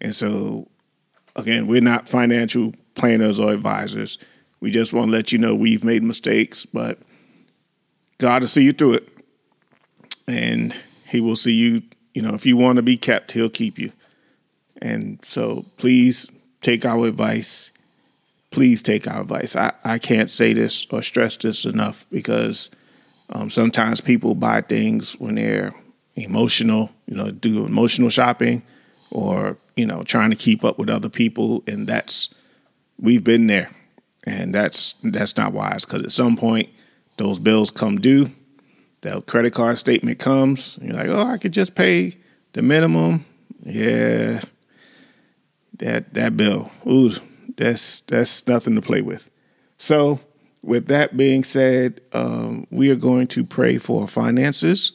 And 0.02 0.16
so, 0.16 0.68
again, 1.36 1.68
we're 1.68 1.82
not 1.82 2.10
financial 2.10 2.74
planners 2.96 3.40
or 3.40 3.52
advisors. 3.52 4.18
We 4.60 4.72
just 4.72 4.94
want 4.94 5.10
to 5.10 5.12
let 5.12 5.32
you 5.32 5.38
know 5.38 5.56
we've 5.56 5.84
made 5.84 6.04
mistakes, 6.04 6.66
but 6.66 7.00
God 8.18 8.42
will 8.42 8.48
see 8.48 8.64
you 8.64 8.74
through 8.74 8.94
it. 8.94 9.10
And 10.28 10.76
He 11.08 11.22
will 11.22 11.36
see 11.36 11.54
you, 11.54 11.84
you 12.14 12.22
know, 12.22 12.34
if 12.34 12.46
you 12.46 12.58
want 12.58 12.78
to 12.78 12.82
be 12.82 12.98
kept, 12.98 13.32
He'll 13.32 13.50
keep 13.50 13.78
you. 13.78 13.92
And 14.82 15.24
so 15.24 15.66
please 15.78 16.30
take 16.62 16.86
our 16.86 17.06
advice. 17.06 17.72
Please 18.52 18.82
take 18.82 19.08
our 19.08 19.22
advice. 19.22 19.56
I, 19.56 19.74
I 19.84 20.00
can't 20.00 20.30
say 20.30 20.54
this 20.54 20.86
or 20.90 21.02
stress 21.02 21.38
this 21.38 21.66
enough 21.66 22.06
because 22.12 22.70
um, 23.30 23.50
sometimes 23.50 24.02
people 24.02 24.36
buy 24.36 24.62
things 24.62 25.20
when 25.20 25.36
they're 25.36 25.74
emotional, 26.16 26.92
you 27.06 27.16
know, 27.16 27.32
do 27.32 27.66
emotional 27.66 28.10
shopping 28.10 28.64
or 29.12 29.58
you 29.78 29.86
know 29.86 30.04
trying 30.04 30.32
to 30.32 30.36
keep 30.36 30.66
up 30.66 30.78
with 30.78 30.90
other 30.90 31.10
people 31.10 31.64
and 31.68 31.88
that's 31.88 32.30
we've 33.00 33.24
been 33.24 33.48
there. 33.48 33.70
And 34.26 34.54
that's 34.54 34.96
that's 35.04 35.38
not 35.38 35.54
wise 35.54 35.86
because 35.86 36.04
at 36.04 36.12
some 36.12 36.36
point 36.36 36.70
those 37.18 37.40
bills 37.40 37.72
come 37.72 38.00
due 38.00 38.30
that 39.02 39.26
credit 39.26 39.54
card 39.54 39.78
statement 39.78 40.20
comes 40.20 40.78
you're 40.82 40.94
like 40.94 41.08
oh 41.08 41.26
i 41.26 41.38
could 41.38 41.54
just 41.54 41.76
pay 41.76 42.18
the 42.54 42.62
minimum. 42.62 43.26
Yeah. 43.64 44.42
That 45.80 46.14
that 46.16 46.36
bill 46.36 46.72
ooh 46.86 47.12
that's 47.56 48.02
that's 48.02 48.46
nothing 48.48 48.76
to 48.76 48.82
play 48.82 49.02
with. 49.02 49.30
So 49.78 50.20
with 50.66 50.88
that 50.88 51.16
being 51.16 51.44
said 51.44 52.02
um, 52.12 52.68
we 52.70 52.90
are 52.90 52.96
going 52.96 53.28
to 53.28 53.46
pray 53.46 53.78
for 53.78 54.08
finances 54.08 54.92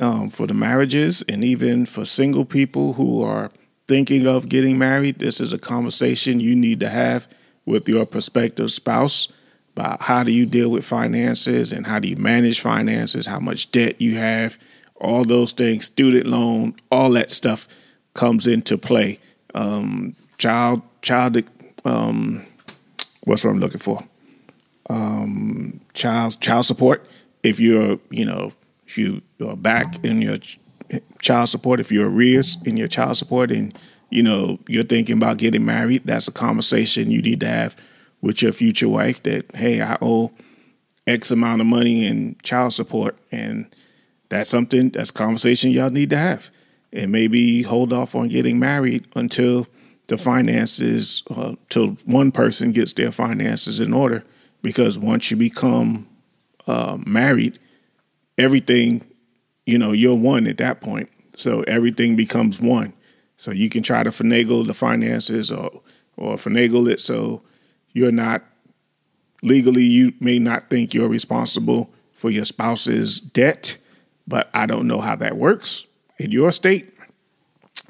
um, 0.00 0.30
for 0.30 0.46
the 0.46 0.54
marriages 0.54 1.24
and 1.28 1.42
even 1.42 1.86
for 1.86 2.04
single 2.04 2.44
people 2.44 2.92
who 2.92 3.22
are 3.22 3.50
thinking 3.90 4.24
of 4.24 4.48
getting 4.48 4.78
married, 4.78 5.18
this 5.18 5.40
is 5.40 5.52
a 5.52 5.58
conversation 5.58 6.38
you 6.38 6.54
need 6.54 6.78
to 6.78 6.88
have 6.88 7.26
with 7.66 7.88
your 7.88 8.06
prospective 8.06 8.70
spouse 8.70 9.26
about 9.74 10.02
how 10.02 10.22
do 10.22 10.30
you 10.30 10.46
deal 10.46 10.68
with 10.68 10.84
finances 10.84 11.72
and 11.72 11.88
how 11.88 11.98
do 11.98 12.06
you 12.06 12.14
manage 12.14 12.60
finances, 12.60 13.26
how 13.26 13.40
much 13.40 13.68
debt 13.72 14.00
you 14.00 14.16
have, 14.16 14.56
all 15.00 15.24
those 15.24 15.50
things, 15.50 15.86
student 15.86 16.24
loan, 16.24 16.72
all 16.92 17.10
that 17.10 17.32
stuff 17.32 17.66
comes 18.14 18.46
into 18.46 18.78
play. 18.78 19.18
Um, 19.56 20.14
child, 20.38 20.82
child, 21.02 21.42
um, 21.84 22.46
what's 23.24 23.42
what 23.42 23.50
I'm 23.50 23.58
looking 23.58 23.80
for? 23.80 24.04
Um, 24.88 25.80
child, 25.94 26.40
child 26.40 26.64
support. 26.64 27.04
If 27.42 27.58
you're, 27.58 27.98
you 28.10 28.24
know, 28.24 28.52
if 28.86 28.96
you 28.96 29.20
are 29.44 29.56
back 29.56 30.04
in 30.04 30.22
your 30.22 30.36
child 31.20 31.48
support, 31.48 31.80
if 31.80 31.92
you're 31.92 32.08
arrears 32.08 32.56
in 32.64 32.76
your 32.76 32.88
child 32.88 33.16
support 33.16 33.50
and 33.50 33.76
you 34.10 34.22
know 34.22 34.58
you're 34.66 34.84
thinking 34.84 35.16
about 35.16 35.38
getting 35.38 35.64
married, 35.64 36.02
that's 36.04 36.28
a 36.28 36.32
conversation 36.32 37.10
you 37.10 37.22
need 37.22 37.40
to 37.40 37.48
have 37.48 37.76
with 38.20 38.42
your 38.42 38.52
future 38.52 38.88
wife 38.88 39.22
that 39.22 39.54
hey, 39.54 39.80
I 39.80 39.96
owe 40.00 40.32
X 41.06 41.30
amount 41.30 41.60
of 41.60 41.66
money 41.66 42.06
in 42.06 42.36
child 42.42 42.72
support 42.72 43.16
and 43.32 43.66
that's 44.28 44.48
something 44.48 44.90
that's 44.90 45.10
a 45.10 45.14
conversation 45.14 45.70
y'all 45.70 45.90
need 45.90 46.10
to 46.10 46.18
have. 46.18 46.50
And 46.92 47.12
maybe 47.12 47.62
hold 47.62 47.92
off 47.92 48.14
on 48.14 48.28
getting 48.28 48.58
married 48.58 49.06
until 49.14 49.66
the 50.08 50.18
finances 50.18 51.22
uh, 51.30 51.54
till 51.68 51.90
one 52.04 52.32
person 52.32 52.72
gets 52.72 52.92
their 52.94 53.12
finances 53.12 53.78
in 53.78 53.92
order 53.92 54.24
because 54.62 54.98
once 54.98 55.30
you 55.30 55.36
become 55.36 56.08
uh, 56.66 56.96
married 57.06 57.58
everything, 58.38 59.06
you 59.70 59.78
know, 59.78 59.92
you're 59.92 60.16
one 60.16 60.46
at 60.46 60.58
that 60.58 60.80
point. 60.80 61.08
So 61.36 61.62
everything 61.62 62.16
becomes 62.16 62.60
one. 62.60 62.92
So 63.36 63.50
you 63.50 63.70
can 63.70 63.82
try 63.82 64.02
to 64.02 64.10
finagle 64.10 64.66
the 64.66 64.74
finances 64.74 65.50
or 65.50 65.80
or 66.16 66.36
finagle 66.36 66.86
it 66.90 67.00
so 67.00 67.40
you're 67.92 68.12
not 68.12 68.42
legally 69.42 69.84
you 69.84 70.12
may 70.20 70.38
not 70.38 70.68
think 70.68 70.92
you're 70.92 71.08
responsible 71.08 71.90
for 72.12 72.30
your 72.30 72.44
spouse's 72.44 73.18
debt, 73.20 73.78
but 74.28 74.50
I 74.52 74.66
don't 74.66 74.86
know 74.86 75.00
how 75.00 75.16
that 75.16 75.38
works 75.38 75.86
in 76.18 76.30
your 76.30 76.52
state. 76.52 76.92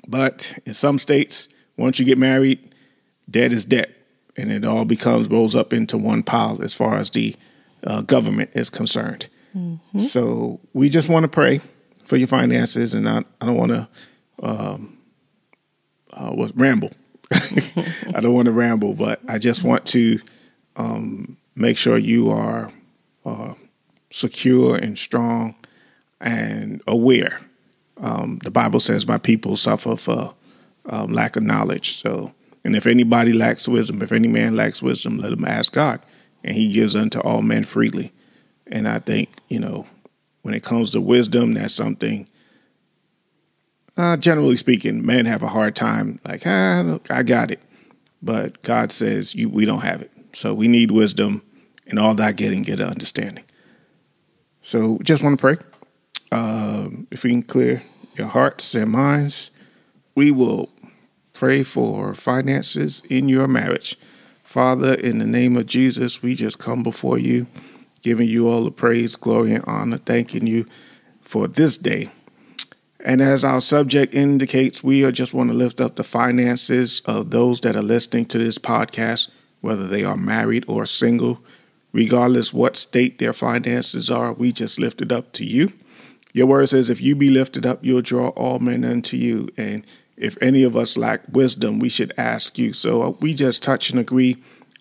But 0.07 0.57
in 0.65 0.75
some 0.75 1.01
states, 1.01 1.49
once 1.77 1.99
you 1.99 2.05
get 2.05 2.19
married, 2.19 2.75
debt 3.29 3.53
is 3.53 3.65
debt, 3.65 3.91
and 4.37 4.53
it 4.53 4.65
all 4.65 4.85
becomes 4.85 5.29
rolls 5.29 5.57
up 5.57 5.73
into 5.73 5.99
one 5.99 6.23
pile 6.23 6.63
as 6.63 6.75
far 6.75 6.97
as 6.97 7.11
the 7.11 7.35
uh, 7.83 8.03
government 8.03 8.51
is 8.55 8.71
concerned. 8.71 9.29
Mm-hmm. 9.57 10.03
So 10.03 10.61
we 10.73 10.89
just 10.89 11.09
want 11.09 11.25
to 11.25 11.29
pray 11.29 11.61
for 12.11 12.17
your 12.17 12.26
finances, 12.26 12.93
and 12.93 13.09
I, 13.09 13.23
I 13.40 13.47
don't 13.47 13.55
want 13.55 13.71
to 13.71 13.88
um, 14.43 14.99
uh, 16.12 16.49
ramble. 16.57 16.90
I 17.33 18.21
don't 18.21 18.35
want 18.35 18.47
to 18.47 18.52
ramble, 18.52 18.95
but 18.95 19.21
I 19.29 19.38
just 19.38 19.62
want 19.62 19.87
to 19.87 20.19
um, 20.75 21.37
make 21.55 21.79
sure 21.79 21.97
you 21.97 22.29
are 22.33 22.69
uh, 23.25 23.55
secure 24.11 24.75
and 24.75 24.99
strong 24.99 25.55
and 26.21 26.83
aware. 26.88 27.38
Um, 27.99 28.40
the 28.43 28.50
Bible 28.50 28.81
says, 28.81 29.07
"My 29.07 29.19
people 29.19 29.57
suffer 29.57 29.95
for 29.95 30.35
um, 30.87 31.12
lack 31.12 31.37
of 31.37 31.45
knowledge." 31.45 31.97
So, 31.97 32.33
and 32.64 32.75
if 32.75 32.88
anybody 32.88 33.33
lacks 33.33 33.69
wisdom, 33.69 34.02
if 34.02 34.11
any 34.11 34.26
man 34.26 34.57
lacks 34.57 34.83
wisdom, 34.83 35.19
let 35.19 35.33
him 35.33 35.45
ask 35.45 35.73
God, 35.73 36.00
and 36.43 36.57
He 36.57 36.73
gives 36.73 36.97
unto 36.97 37.21
all 37.21 37.40
men 37.40 37.62
freely. 37.62 38.12
And 38.67 38.88
I 38.88 38.99
think, 38.99 39.29
you 39.49 39.61
know, 39.61 39.87
when 40.43 40.55
it 40.55 40.63
comes 40.63 40.91
to 40.91 41.01
wisdom, 41.01 41.53
that's 41.53 41.75
something, 41.75 42.29
uh, 43.97 44.17
generally 44.17 44.57
speaking, 44.57 45.05
men 45.05 45.27
have 45.27 45.43
a 45.43 45.49
hard 45.49 45.77
time, 45.77 46.21
like, 46.25 46.43
ah, 46.47 46.99
I 47.11 47.23
got 47.23 47.51
it. 47.51 47.61
But 48.23 48.63
God 48.63 48.93
says, 48.93 49.35
you, 49.35 49.49
we 49.49 49.65
don't 49.65 49.81
have 49.81 50.03
it. 50.03 50.11
So 50.33 50.55
we 50.55 50.69
need 50.69 50.91
wisdom 50.91 51.43
and 51.87 51.99
all 51.99 52.15
that 52.15 52.37
getting, 52.37 52.63
get 52.63 52.81
understanding. 52.81 53.45
So 54.63 54.99
just 55.03 55.23
want 55.23 55.39
to 55.39 55.41
pray. 55.41 55.57
Um, 56.33 57.07
if 57.11 57.25
we 57.25 57.31
can 57.31 57.43
clear 57.43 57.83
your 58.17 58.29
hearts 58.29 58.75
and 58.75 58.91
minds, 58.91 59.51
we 60.15 60.31
will 60.31 60.71
pray 61.33 61.63
for 61.63 62.15
finances 62.15 63.03
in 63.09 63.29
your 63.29 63.49
marriage. 63.49 63.99
Father, 64.45 64.95
in 64.95 65.19
the 65.19 65.27
name 65.27 65.57
of 65.57 65.67
Jesus, 65.67 66.23
we 66.23 66.35
just 66.35 66.59
come 66.59 66.83
before 66.83 67.19
you, 67.19 67.47
giving 68.02 68.28
you 68.28 68.49
all 68.49 68.64
the 68.64 68.71
praise, 68.71 69.16
glory, 69.16 69.54
and 69.54 69.64
honor, 69.66 69.99
thanking 69.99 70.47
you 70.47 70.66
for 71.21 71.47
this 71.47 71.76
day. 71.76 72.09
And 73.02 73.21
as 73.21 73.45
our 73.45 73.61
subject 73.61 74.14
indicates, 74.14 74.83
we 74.85 75.11
just 75.12 75.33
want 75.33 75.50
to 75.50 75.57
lift 75.57 75.80
up 75.80 75.97
the 75.97 76.04
finances 76.04 77.00
of 77.07 77.30
those 77.30 77.61
that 77.61 77.76
are 77.76 77.83
listening 77.83 78.26
to 78.26 78.38
this 78.38 78.59
podcast, 78.59 79.28
whether 79.61 79.87
they 79.87 80.04
are 80.04 80.16
married 80.16 80.64
or 80.69 80.85
single, 80.85 81.40
regardless 81.92 82.52
what 82.52 82.76
state 82.76 83.19
their 83.19 83.33
finances 83.33 84.11
are, 84.11 84.33
we 84.33 84.52
just 84.52 84.78
lift 84.78 85.00
it 85.00 85.12
up 85.12 85.33
to 85.33 85.45
you. 85.45 85.73
Your 86.33 86.47
word 86.47 86.69
says, 86.69 86.88
if 86.88 87.00
you 87.00 87.16
be 87.16 87.30
lifted 87.30 87.66
up, 87.66 87.80
you'll 87.83 88.02
draw 88.02 88.28
all 88.30 88.59
men 88.59 88.85
unto 88.85 89.16
you. 89.16 89.49
And 89.57 89.85
if 90.16 90.37
any 90.40 90.62
of 90.62 90.76
us 90.76 90.97
lack 90.97 91.23
wisdom, 91.30 91.78
we 91.78 91.88
should 91.88 92.12
ask 92.16 92.59
you. 92.59 92.73
So 92.73 93.02
uh, 93.02 93.11
we 93.11 93.35
just 93.35 93.62
touch 93.62 93.90
and 93.90 93.99
agree 93.99 94.37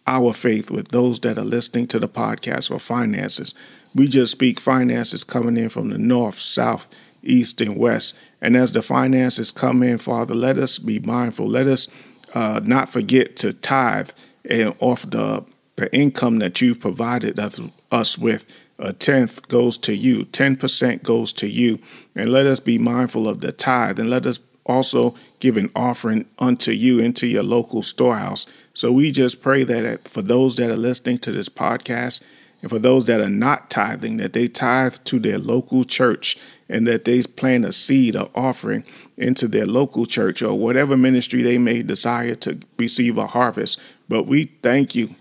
our 0.10 0.34
faith 0.34 0.72
with 0.72 0.90
those 0.90 1.20
that 1.20 1.38
are 1.38 1.46
listening 1.46 1.88
to 1.88 2.00
the 2.00 2.10
podcast 2.10 2.70
for 2.70 2.80
finances. 2.80 3.54
We 3.94 4.08
just 4.08 4.32
speak 4.32 4.60
finances 4.60 5.24
coming 5.24 5.56
in 5.56 5.70
from 5.70 5.90
the 5.90 5.98
north, 5.98 6.40
south, 6.40 6.88
east, 7.22 7.62
and 7.62 7.78
west. 7.78 8.16
And 8.42 8.58
as 8.58 8.72
the 8.72 8.82
finances 8.82 9.52
come 9.52 9.84
in, 9.84 10.00
Father, 10.00 10.34
let 10.34 10.58
us 10.58 10.80
be 10.80 11.00
mindful. 11.00 11.48
Let 11.48 11.68
us 11.68 11.88
uh, 12.34 12.60
not 12.64 12.90
forget 12.90 13.36
to 13.38 13.54
tithe 13.54 14.10
and 14.50 14.76
off 14.80 15.10
the 15.10 15.46
the 15.80 15.94
income 15.96 16.40
that 16.40 16.60
you've 16.62 16.80
provided 16.80 17.40
us, 17.40 17.60
us 17.92 18.18
with. 18.18 18.46
A 18.78 18.94
tenth 18.94 19.48
goes 19.48 19.78
to 19.80 19.94
you, 19.94 20.26
10% 20.26 21.04
goes 21.04 21.34
to 21.34 21.48
you. 21.48 21.80
And 22.16 22.32
let 22.32 22.46
us 22.46 22.60
be 22.60 22.78
mindful 22.78 23.28
of 23.28 23.42
the 23.42 23.52
tithe 23.52 24.00
and 24.00 24.10
let 24.10 24.26
us 24.26 24.40
also 24.70 25.16
give 25.40 25.58
an 25.58 25.72
offering 25.76 26.26
unto 26.38 26.72
you 26.72 27.00
into 27.00 27.28
your 27.28 27.44
local 27.44 27.82
storehouse. 27.82 28.46
So 28.74 28.92
we 28.92 29.12
just 29.12 29.42
pray 29.42 29.64
that 29.64 30.08
for 30.08 30.22
those 30.22 30.56
that 30.56 30.70
are 30.70 30.78
listening 30.78 31.20
to 31.20 31.32
this 31.32 31.50
podcast 31.50 32.22
and 32.62 32.70
for 32.70 32.80
those 32.80 33.06
that 33.06 33.20
are 33.20 33.30
not 33.30 33.70
tithing, 33.70 34.18
that 34.18 34.34
they 34.34 34.48
tithe 34.48 34.96
to 35.06 35.20
their 35.20 35.40
local 35.40 35.84
church 35.84 36.38
and 36.68 36.86
that 36.86 37.06
they 37.06 37.22
plant 37.24 37.66
a 37.66 37.74
seed 37.74 38.16
or 38.16 38.30
offering 38.36 38.84
into 39.18 39.48
their 39.48 39.66
local 39.66 40.06
church 40.06 40.42
or 40.42 40.58
whatever 40.58 40.96
ministry 40.96 41.42
they 41.42 41.58
may 41.58 41.82
desire 41.82 42.36
to 42.36 42.60
receive 42.78 43.18
a 43.18 43.28
harvest. 43.28 43.80
But 44.08 44.28
we 44.28 44.52
thank 44.62 44.94
you 44.94 45.16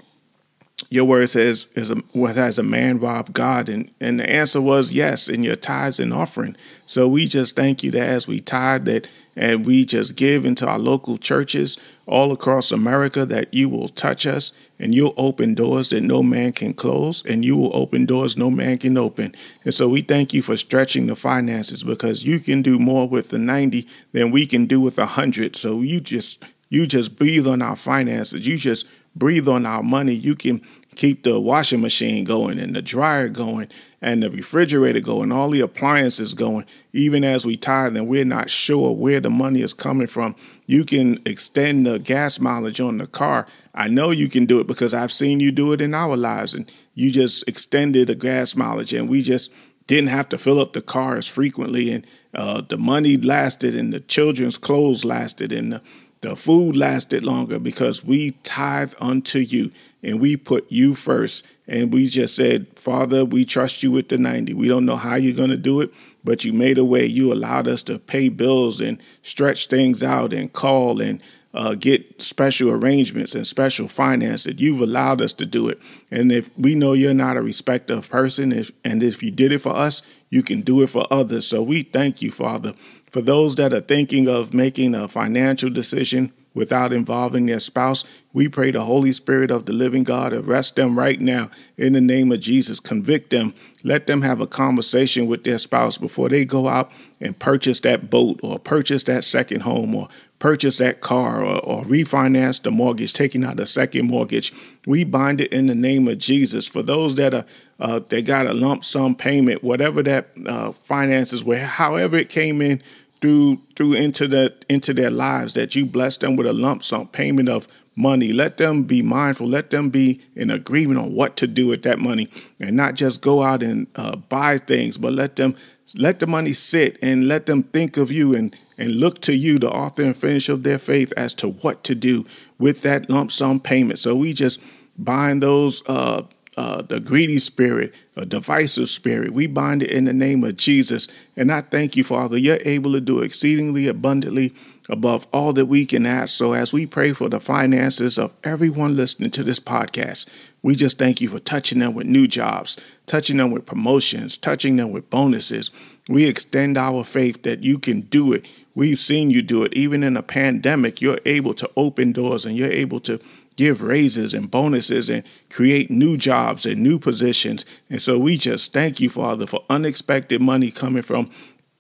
your 0.91 1.05
word 1.05 1.29
says, 1.29 1.67
is 1.75 1.91
a, 1.91 2.03
has 2.29 2.59
a 2.59 2.63
man 2.63 2.99
robbed 2.99 3.33
God? 3.33 3.69
And, 3.69 3.91
and 4.01 4.21
the 4.21 4.29
answer 4.29 4.61
was 4.61 4.93
yes, 4.93 5.29
in 5.29 5.43
your 5.43 5.57
tithes 5.57 6.01
and 6.01 6.15
offering. 6.15 6.57
So 6.87 7.07
we 7.07 7.27
just 7.27 7.57
thank 7.57 7.83
you 7.83 7.91
that 7.91 8.09
as 8.09 8.27
we 8.27 8.41
tithe 8.41 8.87
that 8.87 9.07
and 9.39 9.65
we 9.65 9.85
just 9.85 10.17
give 10.17 10.45
into 10.45 10.67
our 10.67 10.81
local 10.81 11.17
churches 11.17 11.77
all 12.07 12.33
across 12.33 12.73
America, 12.73 13.25
that 13.25 13.55
you 13.55 13.69
will 13.69 13.89
touch 13.89 14.27
us 14.27 14.51
and 14.81 14.97
you'll 14.97 15.15
open 15.17 15.55
doors 15.55 15.91
that 15.91 16.01
no 16.01 16.25
man 16.25 16.51
can 16.51 16.75
close 16.75 17.25
and 17.25 17.45
you 17.45 17.57
will 17.57 17.75
open 17.75 18.05
doors 18.05 18.37
no 18.37 18.51
man 18.51 18.79
can 18.79 18.99
open. 18.99 19.33
And 19.65 19.73
so 19.73 19.89
we 19.89 20.03
thank 20.03 20.35
you 20.35 20.43
for 20.43 20.57
stretching 20.57 21.07
the 21.07 21.15
finances 21.15 21.85
because 21.85 22.25
you 22.25 22.41
can 22.41 22.63
do 22.63 22.81
more 22.81 23.09
with 23.09 23.29
the 23.29 23.39
90 23.39 23.87
than 24.11 24.33
we 24.33 24.45
can 24.45 24.67
do 24.67 24.81
with 24.81 24.99
a 24.99 25.03
100. 25.03 25.55
So 25.55 25.83
you 25.83 26.01
just 26.01 26.45
you 26.69 26.87
just 26.87 27.17
breathe 27.17 27.47
on 27.47 27.63
our 27.63 27.77
finances. 27.77 28.47
You 28.47 28.57
just 28.57 28.87
breathe 29.15 29.49
on 29.49 29.67
our 29.67 29.85
money. 29.85 30.15
You 30.15 30.35
can 30.35 30.63
keep 30.99 31.23
the 31.23 31.39
washing 31.39 31.81
machine 31.81 32.25
going 32.25 32.59
and 32.59 32.75
the 32.75 32.83
dryer 32.83 33.29
going 33.29 33.69
and 34.03 34.21
the 34.21 34.29
refrigerator 34.29 34.99
going, 34.99 35.31
all 35.31 35.49
the 35.49 35.61
appliances 35.61 36.35
going, 36.35 36.65
even 36.93 37.23
as 37.23 37.47
we 37.47 37.57
tithe 37.57 37.97
and 37.97 38.09
we're 38.09 38.25
not 38.25 38.51
sure 38.51 38.93
where 38.93 39.21
the 39.21 39.31
money 39.31 39.63
is 39.63 39.73
coming 39.73 40.09
from. 40.09 40.35
You 40.67 40.85
can 40.85 41.23
extend 41.25 41.87
the 41.87 42.01
gas 42.01 42.41
mileage 42.41 42.81
on 42.81 42.99
the 42.99 43.07
car. 43.07 43.47
I 43.75 43.87
know 43.87 44.11
you 44.11 44.29
can 44.29 44.45
do 44.45 44.59
it 44.59 44.67
because 44.67 44.93
I've 44.93 45.13
seen 45.13 45.39
you 45.39 45.53
do 45.53 45.73
it 45.73 45.81
in 45.81 45.95
our 45.95 46.17
lives. 46.17 46.53
And 46.53 46.71
you 46.95 47.13
just 47.13 47.47
extended 47.47 48.09
the 48.09 48.17
gas 48.17 48.57
mileage 48.57 48.93
and 48.93 49.09
we 49.09 49.23
just 49.23 49.53
didn't 49.87 50.11
have 50.11 50.29
to 50.31 50.37
fill 50.37 50.59
up 50.59 50.73
the 50.73 50.83
car 50.83 51.17
as 51.17 51.29
frequently. 51.29 51.93
And 51.93 52.05
uh, 52.35 52.63
the 52.63 52.77
money 52.77 53.17
lasted 53.17 53.77
and 53.77 53.93
the 53.93 54.01
children's 54.01 54.59
clothes 54.59 55.05
lasted 55.05 55.53
and 55.53 55.75
the 55.75 55.83
the 56.21 56.35
food 56.35 56.77
lasted 56.77 57.25
longer 57.25 57.59
because 57.59 58.03
we 58.03 58.33
tithe 58.43 58.93
unto 59.01 59.39
you 59.39 59.71
and 60.03 60.21
we 60.21 60.37
put 60.37 60.71
you 60.71 60.95
first. 60.95 61.45
And 61.67 61.93
we 61.93 62.07
just 62.07 62.35
said, 62.35 62.67
Father, 62.77 63.25
we 63.25 63.45
trust 63.45 63.83
you 63.83 63.91
with 63.91 64.09
the 64.09 64.19
90. 64.19 64.55
We 64.55 64.69
don't 64.69 64.87
know 64.87 64.97
how 64.97 65.17
you're 65.17 65.37
going 65.37 65.51
to 65.51 65.57
do 65.57 65.81
it, 65.81 65.93
but 66.25 66.45
you 66.45 66.53
made 66.53 66.79
a 66.79 66.85
way. 66.85 67.05
You 67.05 67.33
allowed 67.33 67.69
us 67.69 67.83
to 67.85 67.99
pay 67.99 68.29
bills 68.29 68.81
and 68.81 68.99
stretch 69.23 69.69
things 69.69 70.03
out 70.03 70.33
and 70.33 70.53
call 70.53 71.01
and 71.01 71.21
uh, 71.55 71.75
get 71.75 72.21
special 72.21 72.71
arrangements 72.71 73.35
and 73.35 73.47
special 73.47 73.89
finances. 73.89 74.55
You've 74.59 74.81
allowed 74.81 75.21
us 75.21 75.33
to 75.35 75.47
do 75.47 75.69
it. 75.69 75.79
And 76.11 76.31
if 76.31 76.51
we 76.57 76.75
know 76.75 76.93
you're 76.93 77.15
not 77.15 77.37
a 77.37 77.43
respecter 77.43 77.95
of 77.95 78.09
person, 78.09 78.53
if, 78.53 78.71
and 78.85 79.03
if 79.03 79.23
you 79.23 79.31
did 79.31 79.53
it 79.53 79.61
for 79.61 79.75
us, 79.75 80.03
you 80.31 80.43
can 80.43 80.61
do 80.61 80.83
it 80.83 80.89
for 80.89 81.07
others. 81.11 81.47
So 81.47 81.63
we 81.63 81.83
thank 81.83 82.23
you, 82.23 82.31
Father. 82.31 82.75
For 83.11 83.23
those 83.23 83.55
that 83.57 83.73
are 83.73 83.81
thinking 83.81 84.29
of 84.29 84.53
making 84.53 84.95
a 84.95 85.09
financial 85.09 85.71
decision 85.71 86.33
without 86.55 86.93
involving 86.93 87.47
their 87.47 87.61
spouse, 87.61 88.05
we 88.39 88.47
pray 88.47 88.71
the 88.71 88.85
Holy 88.85 89.11
Spirit 89.11 89.51
of 89.51 89.67
the 89.67 89.73
living 89.73 90.05
God 90.05 90.33
arrest 90.33 90.77
them 90.77 90.97
right 90.97 91.21
now 91.21 91.51
in 91.77 91.95
the 91.95 92.01
name 92.01 92.31
of 92.31 92.39
Jesus. 92.39 92.79
Convict 92.79 93.31
them. 93.31 93.53
Let 93.83 94.07
them 94.07 94.23
have 94.23 94.41
a 94.41 94.47
conversation 94.47 95.27
with 95.27 95.43
their 95.43 95.59
spouse 95.59 95.99
before 95.99 96.29
they 96.29 96.45
go 96.45 96.69
out 96.69 96.89
and 97.21 97.37
purchase 97.37 97.81
that 97.81 98.11
boat 98.11 98.39
or 98.45 98.61
purchase 98.61 99.03
that 99.03 99.25
second 99.25 99.63
home 99.63 99.93
or 99.93 100.09
purchase 100.39 100.79
that 100.79 101.01
car 101.01 101.45
or, 101.45 101.59
or, 101.65 101.83
refinance 101.83 102.63
the 102.63 102.71
mortgage, 102.71 103.13
taking 103.13 103.43
out 103.43 103.59
a 103.59 103.67
second 103.67 104.07
mortgage. 104.07 104.53
We 104.87 105.03
bind 105.03 105.41
it 105.41 105.53
in 105.53 105.67
the 105.67 105.75
name 105.75 106.07
of 106.07 106.19
Jesus. 106.19 106.69
For 106.69 106.85
those 106.85 107.17
that 107.17 107.35
are 107.35 107.45
uh, 107.81 108.03
they 108.09 108.23
got 108.23 108.47
a 108.47 108.53
lump 108.53 108.85
sum 108.85 109.17
payment, 109.17 109.65
whatever 109.65 110.01
that 110.05 110.29
uh, 110.47 110.71
finances 110.71 111.43
were, 111.43 111.59
however 111.59 112.17
it 112.17 112.29
came 112.29 112.63
in 112.63 112.81
through 113.21 113.61
through 113.75 113.95
into 113.95 114.29
the 114.29 114.55
into 114.69 114.95
their 114.95 115.11
lives, 115.11 115.55
that 115.55 115.75
you 115.75 115.85
bless 115.85 116.17
them 116.19 116.37
with 116.37 116.47
a 116.47 116.53
lump 116.53 116.85
sum 116.85 117.09
payment 117.09 117.49
of 117.49 117.67
money. 117.99 118.33
Let 118.33 118.57
them 118.57 118.85
be 118.85 119.03
mindful. 119.03 119.47
Let 119.47 119.71
them 119.71 119.91
be 119.91 120.21
in 120.35 120.51
agreement 120.51 121.01
on 121.01 121.15
what 121.15 121.37
to 121.39 121.47
do 121.47 121.67
with 121.67 121.83
that 121.83 121.99
money, 121.99 122.29
and 122.61 122.77
not 122.77 122.95
just 122.95 123.21
go 123.21 123.43
out 123.43 123.63
and 123.63 123.89
uh, 123.97 124.17
buy 124.17 124.59
things, 124.59 124.97
but 124.97 125.13
let 125.13 125.37
them 125.37 125.55
let 125.95 126.21
the 126.21 126.27
money 126.27 126.53
sit 126.53 126.99
and 127.03 127.27
let 127.29 127.47
them 127.47 127.63
think 127.63 127.97
of 127.97 128.11
you 128.13 128.35
and 128.35 128.57
and 128.79 128.93
look 128.93 129.21
to 129.23 129.35
you, 129.35 129.59
the 129.59 129.69
author 129.69 130.05
and 130.05 130.17
finisher 130.17 130.53
of 130.53 130.63
their 130.63 130.79
faith, 130.79 131.13
as 131.17 131.35
to 131.35 131.49
what 131.49 131.83
to 131.85 131.95
do 131.95 132.25
with 132.59 132.83
that 132.83 133.11
lump 133.11 133.33
sum 133.33 133.59
payment. 133.59 133.99
So 133.99 134.15
we 134.15 134.33
just 134.33 134.61
bind 134.97 135.43
those 135.43 135.83
uh, 135.87 136.23
uh, 136.57 136.83
the 136.83 136.99
greedy 136.99 137.39
spirit, 137.39 137.95
a 138.17 138.27
divisive 138.27 138.91
spirit. 138.91 139.33
We 139.33 139.47
bind 139.47 139.83
it 139.83 139.91
in 139.91 140.07
the 140.07 140.13
name 140.13 140.43
of 140.43 140.57
Jesus. 140.57 141.07
And 141.37 141.53
I 141.53 141.61
thank 141.61 141.97
you, 141.97 142.03
Father, 142.03 142.37
you're 142.37 142.59
able 142.65 142.93
to 142.93 143.01
do 143.01 143.21
exceedingly 143.21 143.87
abundantly 143.87 144.53
above 144.89 145.27
all 145.33 145.53
that 145.53 145.67
we 145.67 145.85
can 145.85 146.07
ask. 146.07 146.37
So 146.37 146.53
as 146.53 146.73
we 146.73 146.87
pray 146.87 147.13
for 147.13 147.29
the 147.29 147.41
finances 147.41 148.19
of 148.19 148.33
everyone 148.43 148.97
listening 148.97 149.31
to 149.33 149.45
this 149.45 149.61
podcast, 149.61 150.27
we 150.63 150.75
just 150.75 150.99
thank 150.99 151.21
you 151.21 151.29
for 151.29 151.39
touching 151.39 151.79
them 151.79 151.95
with 151.95 152.07
new 152.07 152.27
jobs, 152.27 152.77
touching 153.07 153.37
them 153.37 153.51
with 153.51 153.67
promotions, 153.67 154.39
touching 154.39 154.77
them 154.77 154.91
with 154.91 155.11
bonuses. 155.11 155.71
We 156.09 156.27
extend 156.27 156.79
our 156.79 157.05
faith 157.05 157.43
that 157.43 157.63
you 157.63 157.79
can 157.79 158.03
do 158.03 158.33
it. 158.33 158.47
We've 158.75 158.99
seen 158.99 159.31
you 159.31 159.43
do 159.43 159.65
it. 159.65 159.75
Even 159.75 160.03
in 160.03 160.17
a 160.17 160.23
pandemic, 160.23 161.01
you're 161.01 161.21
able 161.27 161.55
to 161.55 161.71
open 161.77 162.13
doors 162.13 162.45
and 162.45 162.57
you're 162.57 162.71
able 162.71 163.01
to 163.01 163.21
give 163.57 163.83
raises 163.83 164.35
and 164.35 164.51
bonuses 164.51 165.11
and 165.11 165.25
create 165.51 165.91
new 165.91 166.17
jobs 166.17 166.65
and 166.65 166.81
new 166.81 166.97
positions. 166.99 167.65
And 167.91 168.01
so 168.01 168.17
we 168.17 168.39
just 168.39 168.73
thank 168.73 169.01
you, 169.01 169.11
Father, 169.11 169.49
for 169.49 169.65
unexpected 169.69 170.41
money 170.41 170.71
coming 170.71 171.03
from 171.03 171.29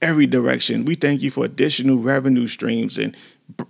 every 0.00 0.26
direction. 0.26 0.84
We 0.84 0.94
thank 0.94 1.22
you 1.22 1.30
for 1.30 1.44
additional 1.44 1.98
revenue 1.98 2.46
streams 2.46 2.98
and 2.98 3.16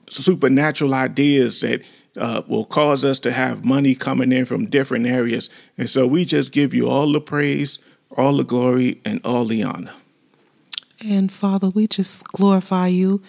supernatural 0.09 0.95
ideas 0.95 1.61
that 1.61 1.83
uh, 2.17 2.43
will 2.47 2.65
cause 2.65 3.05
us 3.05 3.19
to 3.21 3.33
have 3.33 3.65
money 3.65 3.95
coming 3.95 4.33
in 4.33 4.45
from 4.45 4.67
different 4.67 5.07
areas. 5.07 5.49
And 5.77 5.89
so 5.89 6.07
we 6.07 6.25
just 6.25 6.53
give 6.53 6.75
you 6.75 6.89
all 6.89 7.11
the 7.13 7.21
praise, 7.21 7.79
all 8.17 8.37
the 8.37 8.45
glory, 8.45 9.01
and 9.05 9.21
all 9.25 9.45
the 9.45 9.63
honor. 9.63 9.93
And 11.05 11.31
Father, 11.31 11.69
we 11.69 11.87
just 11.87 12.27
glorify 12.29 12.89
you 12.89 13.23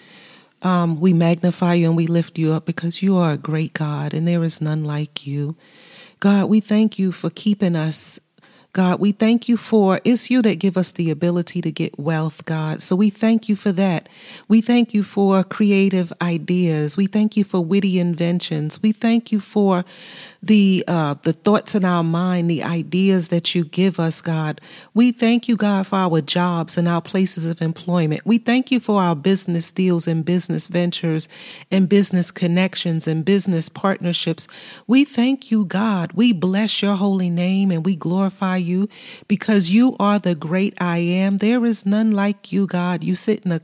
um, 0.62 1.00
we 1.00 1.12
magnify 1.12 1.74
you 1.74 1.88
and 1.88 1.96
we 1.96 2.06
lift 2.06 2.38
you 2.38 2.52
up 2.52 2.66
because 2.66 3.02
you 3.02 3.16
are 3.16 3.32
a 3.32 3.38
great 3.38 3.72
God 3.72 4.12
and 4.12 4.28
there 4.28 4.42
is 4.42 4.60
none 4.60 4.84
like 4.84 5.26
you. 5.26 5.56
God, 6.20 6.50
we 6.50 6.60
thank 6.60 6.98
you 6.98 7.12
for 7.12 7.30
keeping 7.30 7.74
us 7.74 8.20
God, 8.72 9.00
we 9.00 9.10
thank 9.10 9.48
you 9.48 9.56
for 9.56 10.00
it's 10.04 10.30
you 10.30 10.42
that 10.42 10.60
give 10.60 10.76
us 10.76 10.92
the 10.92 11.10
ability 11.10 11.60
to 11.62 11.72
get 11.72 11.98
wealth, 11.98 12.44
God. 12.44 12.82
So 12.82 12.94
we 12.94 13.10
thank 13.10 13.48
you 13.48 13.56
for 13.56 13.72
that. 13.72 14.08
We 14.46 14.60
thank 14.60 14.94
you 14.94 15.02
for 15.02 15.42
creative 15.42 16.12
ideas. 16.22 16.96
We 16.96 17.06
thank 17.06 17.36
you 17.36 17.42
for 17.42 17.64
witty 17.64 17.98
inventions. 17.98 18.80
We 18.80 18.92
thank 18.92 19.32
you 19.32 19.40
for 19.40 19.84
the 20.42 20.82
uh, 20.88 21.14
the 21.22 21.34
thoughts 21.34 21.74
in 21.74 21.84
our 21.84 22.02
mind, 22.02 22.48
the 22.48 22.62
ideas 22.62 23.28
that 23.28 23.54
you 23.54 23.64
give 23.64 24.00
us, 24.00 24.22
God. 24.22 24.60
We 24.94 25.12
thank 25.12 25.48
you, 25.48 25.56
God, 25.56 25.86
for 25.86 25.96
our 25.96 26.22
jobs 26.22 26.78
and 26.78 26.88
our 26.88 27.02
places 27.02 27.44
of 27.44 27.60
employment. 27.60 28.22
We 28.24 28.38
thank 28.38 28.70
you 28.70 28.80
for 28.80 29.02
our 29.02 29.14
business 29.14 29.70
deals 29.70 30.06
and 30.06 30.24
business 30.24 30.66
ventures 30.66 31.28
and 31.70 31.88
business 31.88 32.30
connections 32.30 33.06
and 33.06 33.24
business 33.24 33.68
partnerships. 33.68 34.48
We 34.86 35.04
thank 35.04 35.50
you, 35.50 35.66
God. 35.66 36.12
We 36.14 36.32
bless 36.32 36.80
your 36.80 36.96
holy 36.96 37.28
name 37.28 37.70
and 37.70 37.84
we 37.84 37.94
glorify 37.94 38.56
you 38.56 38.88
because 39.28 39.70
you 39.70 39.94
are 40.00 40.18
the 40.18 40.34
great 40.34 40.80
I 40.80 40.98
am. 40.98 41.38
There 41.38 41.66
is 41.66 41.84
none 41.84 42.12
like 42.12 42.50
you, 42.50 42.66
God. 42.66 43.04
You 43.04 43.14
sit 43.14 43.44
in 43.44 43.50
the 43.50 43.62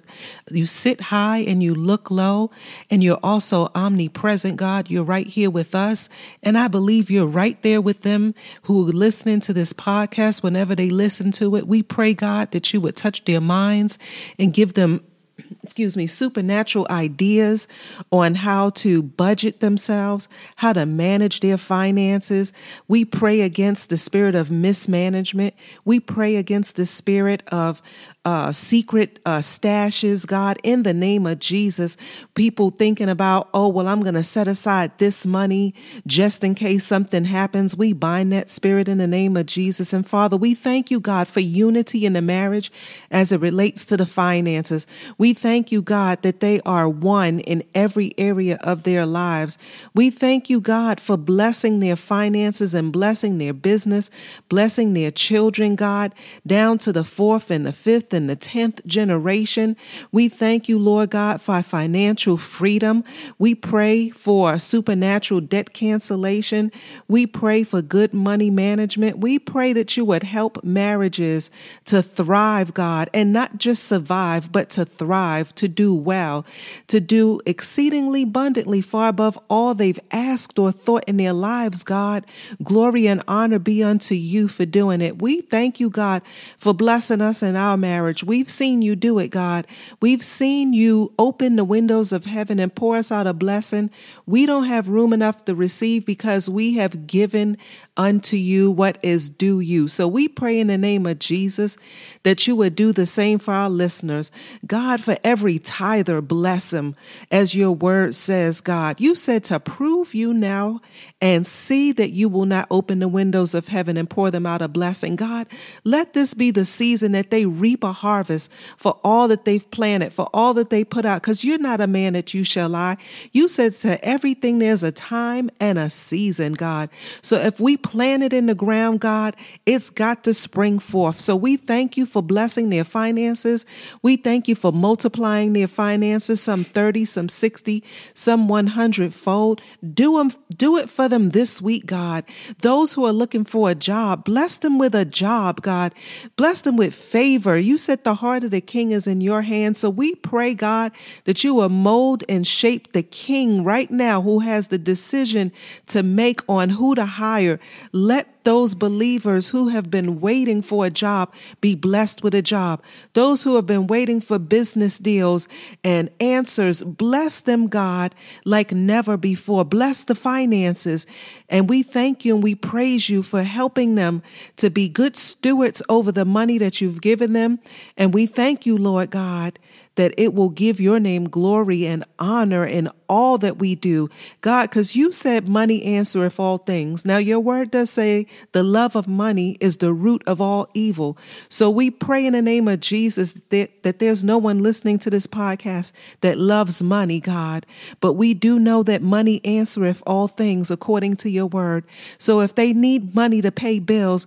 you 0.51 0.67
sit 0.67 1.01
high 1.01 1.39
and 1.39 1.63
you 1.63 1.75
look 1.75 2.11
low, 2.11 2.51
and 2.91 3.03
you're 3.03 3.19
also 3.23 3.71
omnipresent, 3.75 4.57
God. 4.57 4.91
You're 4.91 5.05
right 5.05 5.27
here 5.27 5.51
with 5.51 5.75
us. 5.75 6.11
And 6.43 6.59
I 6.59 6.66
believe 6.69 7.11
you're 7.11 7.27
right 7.27 7.61
there 7.63 7.81
with 7.81 8.03
them 8.03 8.35
who 8.63 8.89
are 8.89 8.93
listening 8.93 9.41
to 9.41 9.53
this 9.53 9.73
podcast 9.73 10.43
whenever 10.43 10.75
they 10.75 10.91
listen 10.91 11.33
to 11.33 11.57
it. 11.57 11.67
We 11.67 11.83
pray, 11.83 12.15
God, 12.15 12.51
that 12.53 12.73
you 12.73 12.81
would 12.81 12.97
touch 12.97 13.25
their 13.25 13.41
minds 13.41 13.99
and 14.39 14.53
give 14.53 14.75
them 14.75 15.01
excuse 15.63 15.97
me, 15.97 16.07
supernatural 16.07 16.87
ideas 16.91 17.69
on 18.11 18.35
how 18.35 18.71
to 18.71 19.03
budget 19.03 19.61
themselves, 19.61 20.29
how 20.57 20.73
to 20.73 20.87
manage 20.87 21.41
their 21.41 21.59
finances. 21.59 22.53
We 22.89 23.05
pray 23.05 23.41
against 23.41 23.91
the 23.91 23.99
spirit 23.99 24.35
of 24.35 24.51
mismanagement. 24.51 25.55
We 25.85 26.01
pray 26.01 26.37
against 26.37 26.77
the 26.77 26.87
spirit 26.87 27.43
of 27.49 27.83
uh, 28.27 28.51
secret 28.51 29.21
uh, 29.25 29.39
stashes, 29.39 30.27
God, 30.27 30.59
in 30.65 30.83
the 30.83 30.93
name 30.93 31.27
of 31.27 31.39
Jesus. 31.39 31.97
People 32.35 32.71
thinking 32.71 33.09
about, 33.09 33.49
oh, 33.55 33.69
well, 33.69 33.87
I'm 33.87 34.03
going 34.03 34.17
to 34.17 34.25
set 34.25 34.49
aside 34.49 34.99
this 34.99 35.25
money 35.25 35.75
just 36.09 36.43
in 36.43 36.57
case 36.57 36.85
something 36.85 37.25
happens. 37.25 37.77
We 37.77 37.93
bind 37.93 38.33
that 38.33 38.51
spirit 38.51 38.89
in 38.89 38.99
the 38.99 39.07
name 39.07 39.37
of 39.37 39.47
Jesus. 39.47 39.93
And 39.93 40.05
Father, 40.05 40.37
we 40.37 40.57
thank 40.57 40.91
you, 40.91 40.99
God, 40.99 41.29
for 41.29 41.39
unity 41.39 42.05
in 42.05 42.15
the 42.15 42.21
marriage 42.21 42.73
as 43.13 43.31
it 43.31 43.41
relates 43.41 43.85
to 43.85 43.97
the 43.97 44.07
finances. 44.07 44.89
We 45.19 45.33
thank 45.33 45.71
you, 45.71 45.81
God, 45.81 46.23
that 46.23 46.41
they 46.41 46.61
are 46.63 46.89
one 46.89 47.39
in 47.39 47.63
every 47.77 48.13
area 48.19 48.59
of 48.65 48.83
their 48.83 49.07
lives. 49.07 49.57
We 49.95 50.11
thank 50.11 50.51
you, 50.51 50.59
God, 50.59 51.01
for 51.01 51.17
blessing 51.17 51.79
their 51.79 51.95
finances 51.95 52.75
and 52.75 52.93
blessing 52.93 53.39
their 53.39 53.53
business, 53.53 54.11
blessing 54.49 54.95
their 54.95 55.13
children, 55.13 55.77
God, 55.77 56.13
down 56.45 56.79
to 56.79 56.93
the 56.93 57.05
fourth 57.05 57.53
and 57.53 57.65
the 57.65 57.73
fifth 57.73 58.16
and 58.17 58.29
the 58.29 58.35
tenth 58.35 58.85
generation. 58.87 59.77
We 60.11 60.29
thank 60.29 60.69
you, 60.69 60.79
Lord 60.79 61.11
God, 61.11 61.41
for 61.41 61.63
financial 61.63 62.37
freedom. 62.37 63.05
We 63.39 63.55
pray 63.55 64.11
for 64.11 64.59
supernatural 64.59 65.43
debt 65.43 65.73
cancellation. 65.73 66.73
We 67.07 67.27
pray 67.27 67.63
for 67.63 67.83
good 67.83 68.13
money 68.15 68.51
management. 68.51 69.19
We 69.19 69.39
pray 69.39 69.73
that 69.75 69.97
you 69.97 70.05
would 70.07 70.23
help 70.23 70.65
marriages 70.65 71.51
to 71.85 72.03
thrive, 72.03 72.75
God, 72.75 73.11
and 73.13 73.33
not 73.33 73.59
just 73.59 73.85
survive, 73.85 74.51
but 74.51 74.71
to 74.71 74.85
thrive, 74.85 75.55
to 75.57 75.69
do 75.69 75.95
well, 75.95 76.45
to 76.89 76.99
do 76.99 77.41
exceedingly 77.47 78.23
abundantly 78.23 78.81
far 78.81 79.09
above 79.09 79.39
all 79.51 79.75
they've 79.75 80.01
asked 80.11 80.59
or 80.59 80.73
thought 80.73 81.05
in 81.07 81.19
their 81.19 81.33
lives, 81.33 81.85
God. 81.85 82.25
Glory 82.63 83.07
and 83.07 83.23
honor 83.29 83.59
be 83.59 83.83
unto 83.83 84.15
you 84.15 84.49
for 84.49 84.65
doing 84.65 85.01
it. 85.01 85.21
We 85.21 85.43
thank 85.43 85.79
you, 85.79 85.91
God, 85.91 86.23
for 86.59 86.73
blessing 86.73 87.21
us 87.21 87.43
in 87.43 87.57
our 87.57 87.77
marriage 87.77 88.06
marriage. 88.07 88.23
We've 88.23 88.49
seen 88.49 88.83
you 88.83 88.95
do 88.95 89.19
it, 89.19 89.29
God. 89.29 89.67
We've 90.01 90.23
seen 90.23 90.73
you 90.73 91.13
open 91.19 91.57
the 91.57 91.65
windows 91.65 92.13
of 92.13 92.25
heaven 92.25 92.61
and 92.61 92.73
pour 92.73 92.97
us 92.97 93.11
out 93.11 93.27
a 93.27 93.35
blessing. 93.35 93.91
We 94.27 94.47
don't 94.47 94.67
have 94.67 94.87
room 94.87 95.13
enough 95.13 95.45
to 95.47 95.57
receive 95.57 96.07
because 96.07 96.49
we 96.49 96.75
have 96.75 97.09
given 97.09 97.59
unto 97.97 98.37
you 98.37 98.71
what 98.71 98.99
is 99.03 99.29
due 99.29 99.59
you. 99.59 99.89
So 99.89 100.07
we 100.07 100.29
pray 100.29 100.61
in 100.61 100.69
the 100.69 100.79
name 100.79 101.05
of 101.07 101.19
Jesus 101.19 101.77
that 102.23 102.47
you 102.47 102.55
would 102.55 102.77
do 102.77 102.93
the 102.93 103.07
same 103.07 103.41
for 103.41 103.53
our 103.53 103.71
listeners. 103.71 104.31
God, 104.67 105.01
for 105.01 105.17
every 105.25 105.59
tither, 105.59 106.21
bless 106.21 106.73
him. 106.73 106.95
As 107.31 107.55
your 107.55 107.73
word 107.73 108.15
says, 108.15 108.61
God, 108.61 109.01
you 109.01 109.17
said 109.17 109.45
to 109.47 109.59
prove 109.59 110.15
you 110.15 110.33
now 110.33 110.81
and 111.21 111.47
see 111.47 111.91
that 111.93 112.11
you 112.11 112.29
will 112.29 112.47
not 112.47 112.69
open 112.71 112.99
the 113.01 113.09
windows 113.09 113.55
of 113.55 113.69
heaven 113.69 113.97
and 113.97 114.09
pour 114.09 114.31
them 114.31 114.47
out 114.47 114.63
a 114.63 114.69
blessing. 114.69 115.17
God, 115.17 115.47
let 115.83 116.13
this 116.13 116.35
be 116.35 116.51
the 116.51 116.65
season 116.65 117.13
that 117.13 117.31
they 117.31 117.47
reap 117.47 117.83
a 117.83 117.93
harvest 117.97 118.51
for 118.77 118.99
all 119.03 119.29
that 119.29 119.45
they've 119.45 119.69
planted, 119.71 120.13
for 120.13 120.29
all 120.33 120.55
that 120.55 120.71
they 120.71 120.85
put 120.85 121.05
out, 121.05 121.23
because 121.23 121.45
you're 121.45 121.59
not 121.59 121.81
a 121.81 121.87
man 121.87 122.13
that 122.15 122.35
you 122.35 122.45
shall 122.45 122.69
lie. 122.69 122.97
You 123.33 123.49
said 123.49 123.73
to 123.75 124.03
everything 124.05 124.59
there's 124.59 124.83
a 124.83 124.93
time 124.93 125.51
and 125.61 125.79
a 125.79 125.91
season, 125.91 126.55
God. 126.55 126.89
So 127.23 127.37
if 127.41 127.59
we 127.61 127.77
plant 127.77 128.23
it 128.23 128.33
in 128.33 128.47
the 128.47 128.55
ground, 128.55 129.01
God, 129.01 129.37
it's 129.65 129.91
got 129.91 130.25
to 130.25 130.35
spring 130.35 130.79
forth. 130.79 131.21
So 131.21 131.35
we 131.37 131.57
thank 131.57 131.97
you 131.97 132.07
for 132.07 132.23
blessing 132.23 132.71
their 132.71 132.85
finances. 132.85 133.65
We 134.03 134.17
thank 134.17 134.49
you 134.49 134.55
for 134.55 134.73
multiplying 134.73 135.53
their 135.53 135.69
finances, 135.69 136.41
some 136.43 136.65
30, 136.65 137.05
some 137.05 137.29
60, 137.29 137.83
some 138.15 138.49
100 138.49 139.15
fold. 139.15 139.63
Do 139.95 140.19
them, 140.19 140.33
do 140.57 140.77
it 140.77 140.89
for 140.89 141.09
them 141.09 141.31
this 141.31 141.61
week, 141.61 141.87
God. 141.87 142.25
Those 142.61 142.95
who 142.95 143.05
are 143.07 143.13
looking 143.13 143.45
for 143.45 143.71
a 143.71 143.75
job, 143.75 144.25
bless 144.25 144.59
them 144.59 144.79
with 144.79 144.95
a 144.95 145.05
job, 145.05 145.63
God. 145.63 145.95
Bless 146.37 146.63
them 146.63 146.77
with 146.77 146.95
favor. 146.95 147.57
You 147.77 147.79
said 147.79 148.05
the 148.05 148.15
heart 148.15 148.43
of 148.43 148.53
the 148.53 148.63
king 148.63 148.93
is 148.93 149.07
in 149.07 149.21
your 149.21 149.43
hands. 149.43 149.81
So 149.81 149.91
we 149.91 150.15
pray, 150.15 150.55
God, 150.55 150.93
that 151.25 151.45
you 151.45 151.53
will 151.53 151.69
mold 151.69 152.25
and 152.27 152.47
shape 152.47 152.95
the 152.95 153.03
king 153.03 153.65
right 153.65 153.91
now 153.91 154.23
who 154.23 154.39
has 154.39 154.69
the 154.69 154.79
decision 154.79 155.53
to 155.89 156.03
make 156.03 156.41
on 156.49 156.71
who 156.71 156.95
to 156.95 157.05
hire. 157.05 157.61
Let 157.93 158.36
those 158.47 158.77
believers 158.77 159.49
who 159.49 159.67
have 159.71 159.91
been 159.91 160.21
waiting 160.21 160.63
for 160.63 160.87
a 160.87 160.91
job 160.91 161.35
be 161.61 161.75
blessed 161.75 162.23
with 162.23 162.33
a 162.33 162.41
job. 162.41 162.81
Those 163.13 163.43
who 163.43 163.57
have 163.57 163.67
been 163.67 163.89
waiting 163.89 164.21
for 164.21 164.39
business 164.39 164.99
deals 164.99 165.49
and 165.83 166.11
answers, 166.21 166.85
bless 166.85 167.41
them, 167.41 167.67
God, 167.67 168.15
like 168.45 168.71
never 168.71 169.17
before. 169.17 169.65
Bless 169.65 170.05
the 170.05 170.15
finances. 170.15 171.09
And 171.49 171.69
we 171.69 171.83
thank 171.83 172.25
you 172.25 172.37
and 172.37 172.43
we 172.45 172.55
praise 172.55 173.09
you 173.09 173.25
for 173.25 173.43
helping 173.43 173.97
them 173.97 174.23
to 174.59 174.71
be 174.71 174.89
good 174.89 175.17
stewards 175.17 175.83
over 175.89 176.13
the 176.13 176.25
money 176.25 176.57
that 176.59 176.81
you've 176.81 177.01
given 177.01 177.33
them. 177.33 177.59
And 177.97 178.15
we 178.15 178.27
thank 178.27 178.65
you, 178.65 178.79
Lord 178.79 179.11
God, 179.11 179.59
that 179.97 180.15
it 180.17 180.33
will 180.35 180.51
give 180.51 180.81
your 180.81 181.01
name 181.01 181.29
glory 181.29 181.87
and 181.87 182.05
honor 182.19 182.65
in 182.65 182.89
all 183.09 183.39
that 183.39 183.59
we 183.59 183.75
do. 183.75 184.09
God, 184.41 184.71
because 184.71 184.97
you 184.97 185.13
said 185.13 185.49
money 185.49 185.83
answereth 185.83 186.41
all 186.41 186.59
things. 186.59 187.05
Now, 187.05 187.19
your 187.19 187.41
word 187.41 187.71
does 187.71 187.91
say 187.91 188.27
the 188.53 188.63
love 188.63 188.97
of 188.97 189.09
money 189.09 189.57
is 189.61 189.79
the 189.79 189.93
root 189.93 190.23
of 190.27 190.41
all 190.41 190.69
evil. 190.75 191.17
So 191.49 191.71
we 191.71 191.91
pray 191.91 192.27
in 192.27 192.33
the 192.33 192.43
name 192.43 192.69
of 192.69 192.81
Jesus 192.81 193.35
that, 193.51 193.83
that 193.83 193.99
there's 193.99 194.25
no 194.25 194.39
one 194.39 194.63
listening 194.63 194.99
to 195.01 195.11
this 195.11 195.27
podcast 195.27 195.93
that 196.21 196.39
loves 196.39 196.83
money, 196.83 197.21
God. 197.21 197.67
But 198.01 198.15
we 198.15 198.35
do 198.35 198.59
know 198.59 198.83
that 198.83 199.03
money 199.03 199.41
answereth 199.45 200.03
all 200.07 200.29
things 200.29 200.71
according 200.71 201.17
to 201.17 201.31
your 201.31 201.47
word. 201.47 201.85
So 202.19 202.41
if 202.41 202.55
they 202.55 202.73
need 202.73 203.15
money 203.15 203.41
to 203.43 203.53
pay 203.53 203.79
bills, 203.79 204.27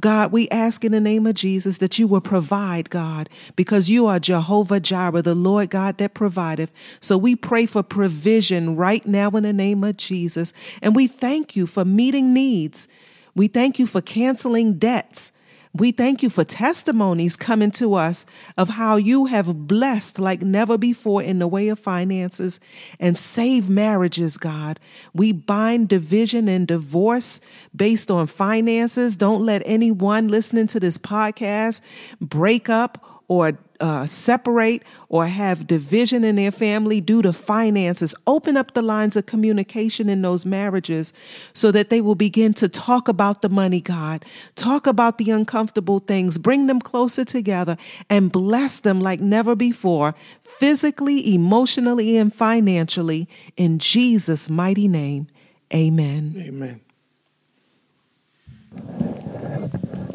God, 0.00 0.32
we 0.32 0.48
ask 0.50 0.84
in 0.84 0.92
the 0.92 1.00
name 1.00 1.26
of 1.26 1.34
Jesus 1.34 1.78
that 1.78 1.98
you 1.98 2.06
will 2.06 2.20
provide, 2.20 2.90
God, 2.90 3.28
because 3.56 3.88
you 3.88 4.06
are 4.06 4.20
Jehovah 4.20 4.80
Jireh, 4.80 5.22
the 5.22 5.34
Lord 5.34 5.70
God 5.70 5.98
that 5.98 6.14
provideth. 6.14 6.70
So 7.00 7.18
we 7.18 7.34
pray 7.34 7.66
for 7.66 7.82
provision 7.82 8.76
right 8.76 9.04
now 9.06 9.30
in 9.30 9.42
the 9.42 9.52
name 9.52 9.82
of 9.82 9.96
Jesus. 9.96 10.52
And 10.82 10.94
we 10.94 11.06
thank 11.06 11.56
you 11.56 11.66
for 11.66 11.84
meeting 11.84 12.32
needs. 12.32 12.86
We 13.34 13.48
thank 13.48 13.78
you 13.78 13.86
for 13.86 14.00
canceling 14.00 14.74
debts. 14.74 15.32
We 15.74 15.92
thank 15.92 16.22
you 16.22 16.30
for 16.30 16.44
testimonies 16.44 17.36
coming 17.36 17.70
to 17.72 17.94
us 17.94 18.24
of 18.56 18.70
how 18.70 18.96
you 18.96 19.26
have 19.26 19.66
blessed 19.66 20.18
like 20.18 20.42
never 20.42 20.78
before 20.78 21.22
in 21.22 21.38
the 21.38 21.48
way 21.48 21.68
of 21.68 21.78
finances 21.78 22.58
and 22.98 23.16
save 23.16 23.68
marriages, 23.68 24.36
God. 24.36 24.80
We 25.12 25.32
bind 25.32 25.88
division 25.88 26.48
and 26.48 26.66
divorce 26.66 27.40
based 27.74 28.10
on 28.10 28.26
finances. 28.26 29.16
Don't 29.16 29.44
let 29.44 29.62
anyone 29.66 30.28
listening 30.28 30.66
to 30.68 30.80
this 30.80 30.98
podcast 30.98 31.80
break 32.20 32.68
up 32.68 33.17
or 33.28 33.58
uh, 33.80 34.06
separate 34.06 34.82
or 35.08 35.26
have 35.26 35.66
division 35.66 36.24
in 36.24 36.36
their 36.36 36.50
family 36.50 37.00
due 37.00 37.22
to 37.22 37.32
finances. 37.32 38.14
Open 38.26 38.56
up 38.56 38.72
the 38.74 38.82
lines 38.82 39.16
of 39.16 39.26
communication 39.26 40.08
in 40.08 40.22
those 40.22 40.44
marriages 40.44 41.12
so 41.52 41.70
that 41.70 41.90
they 41.90 42.00
will 42.00 42.14
begin 42.14 42.54
to 42.54 42.68
talk 42.68 43.06
about 43.06 43.42
the 43.42 43.48
money, 43.48 43.80
God. 43.80 44.24
Talk 44.56 44.86
about 44.86 45.18
the 45.18 45.30
uncomfortable 45.30 46.00
things. 46.00 46.38
Bring 46.38 46.66
them 46.66 46.80
closer 46.80 47.24
together 47.24 47.76
and 48.10 48.32
bless 48.32 48.80
them 48.80 49.00
like 49.00 49.20
never 49.20 49.54
before, 49.54 50.14
physically, 50.42 51.34
emotionally, 51.34 52.16
and 52.16 52.34
financially. 52.34 53.28
In 53.56 53.78
Jesus' 53.78 54.50
mighty 54.50 54.88
name, 54.88 55.28
amen. 55.72 56.34
Amen. 56.38 56.80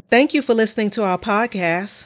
Thank 0.10 0.34
you 0.34 0.42
for 0.42 0.54
listening 0.54 0.90
to 0.92 1.04
our 1.04 1.18
podcast. 1.18 2.06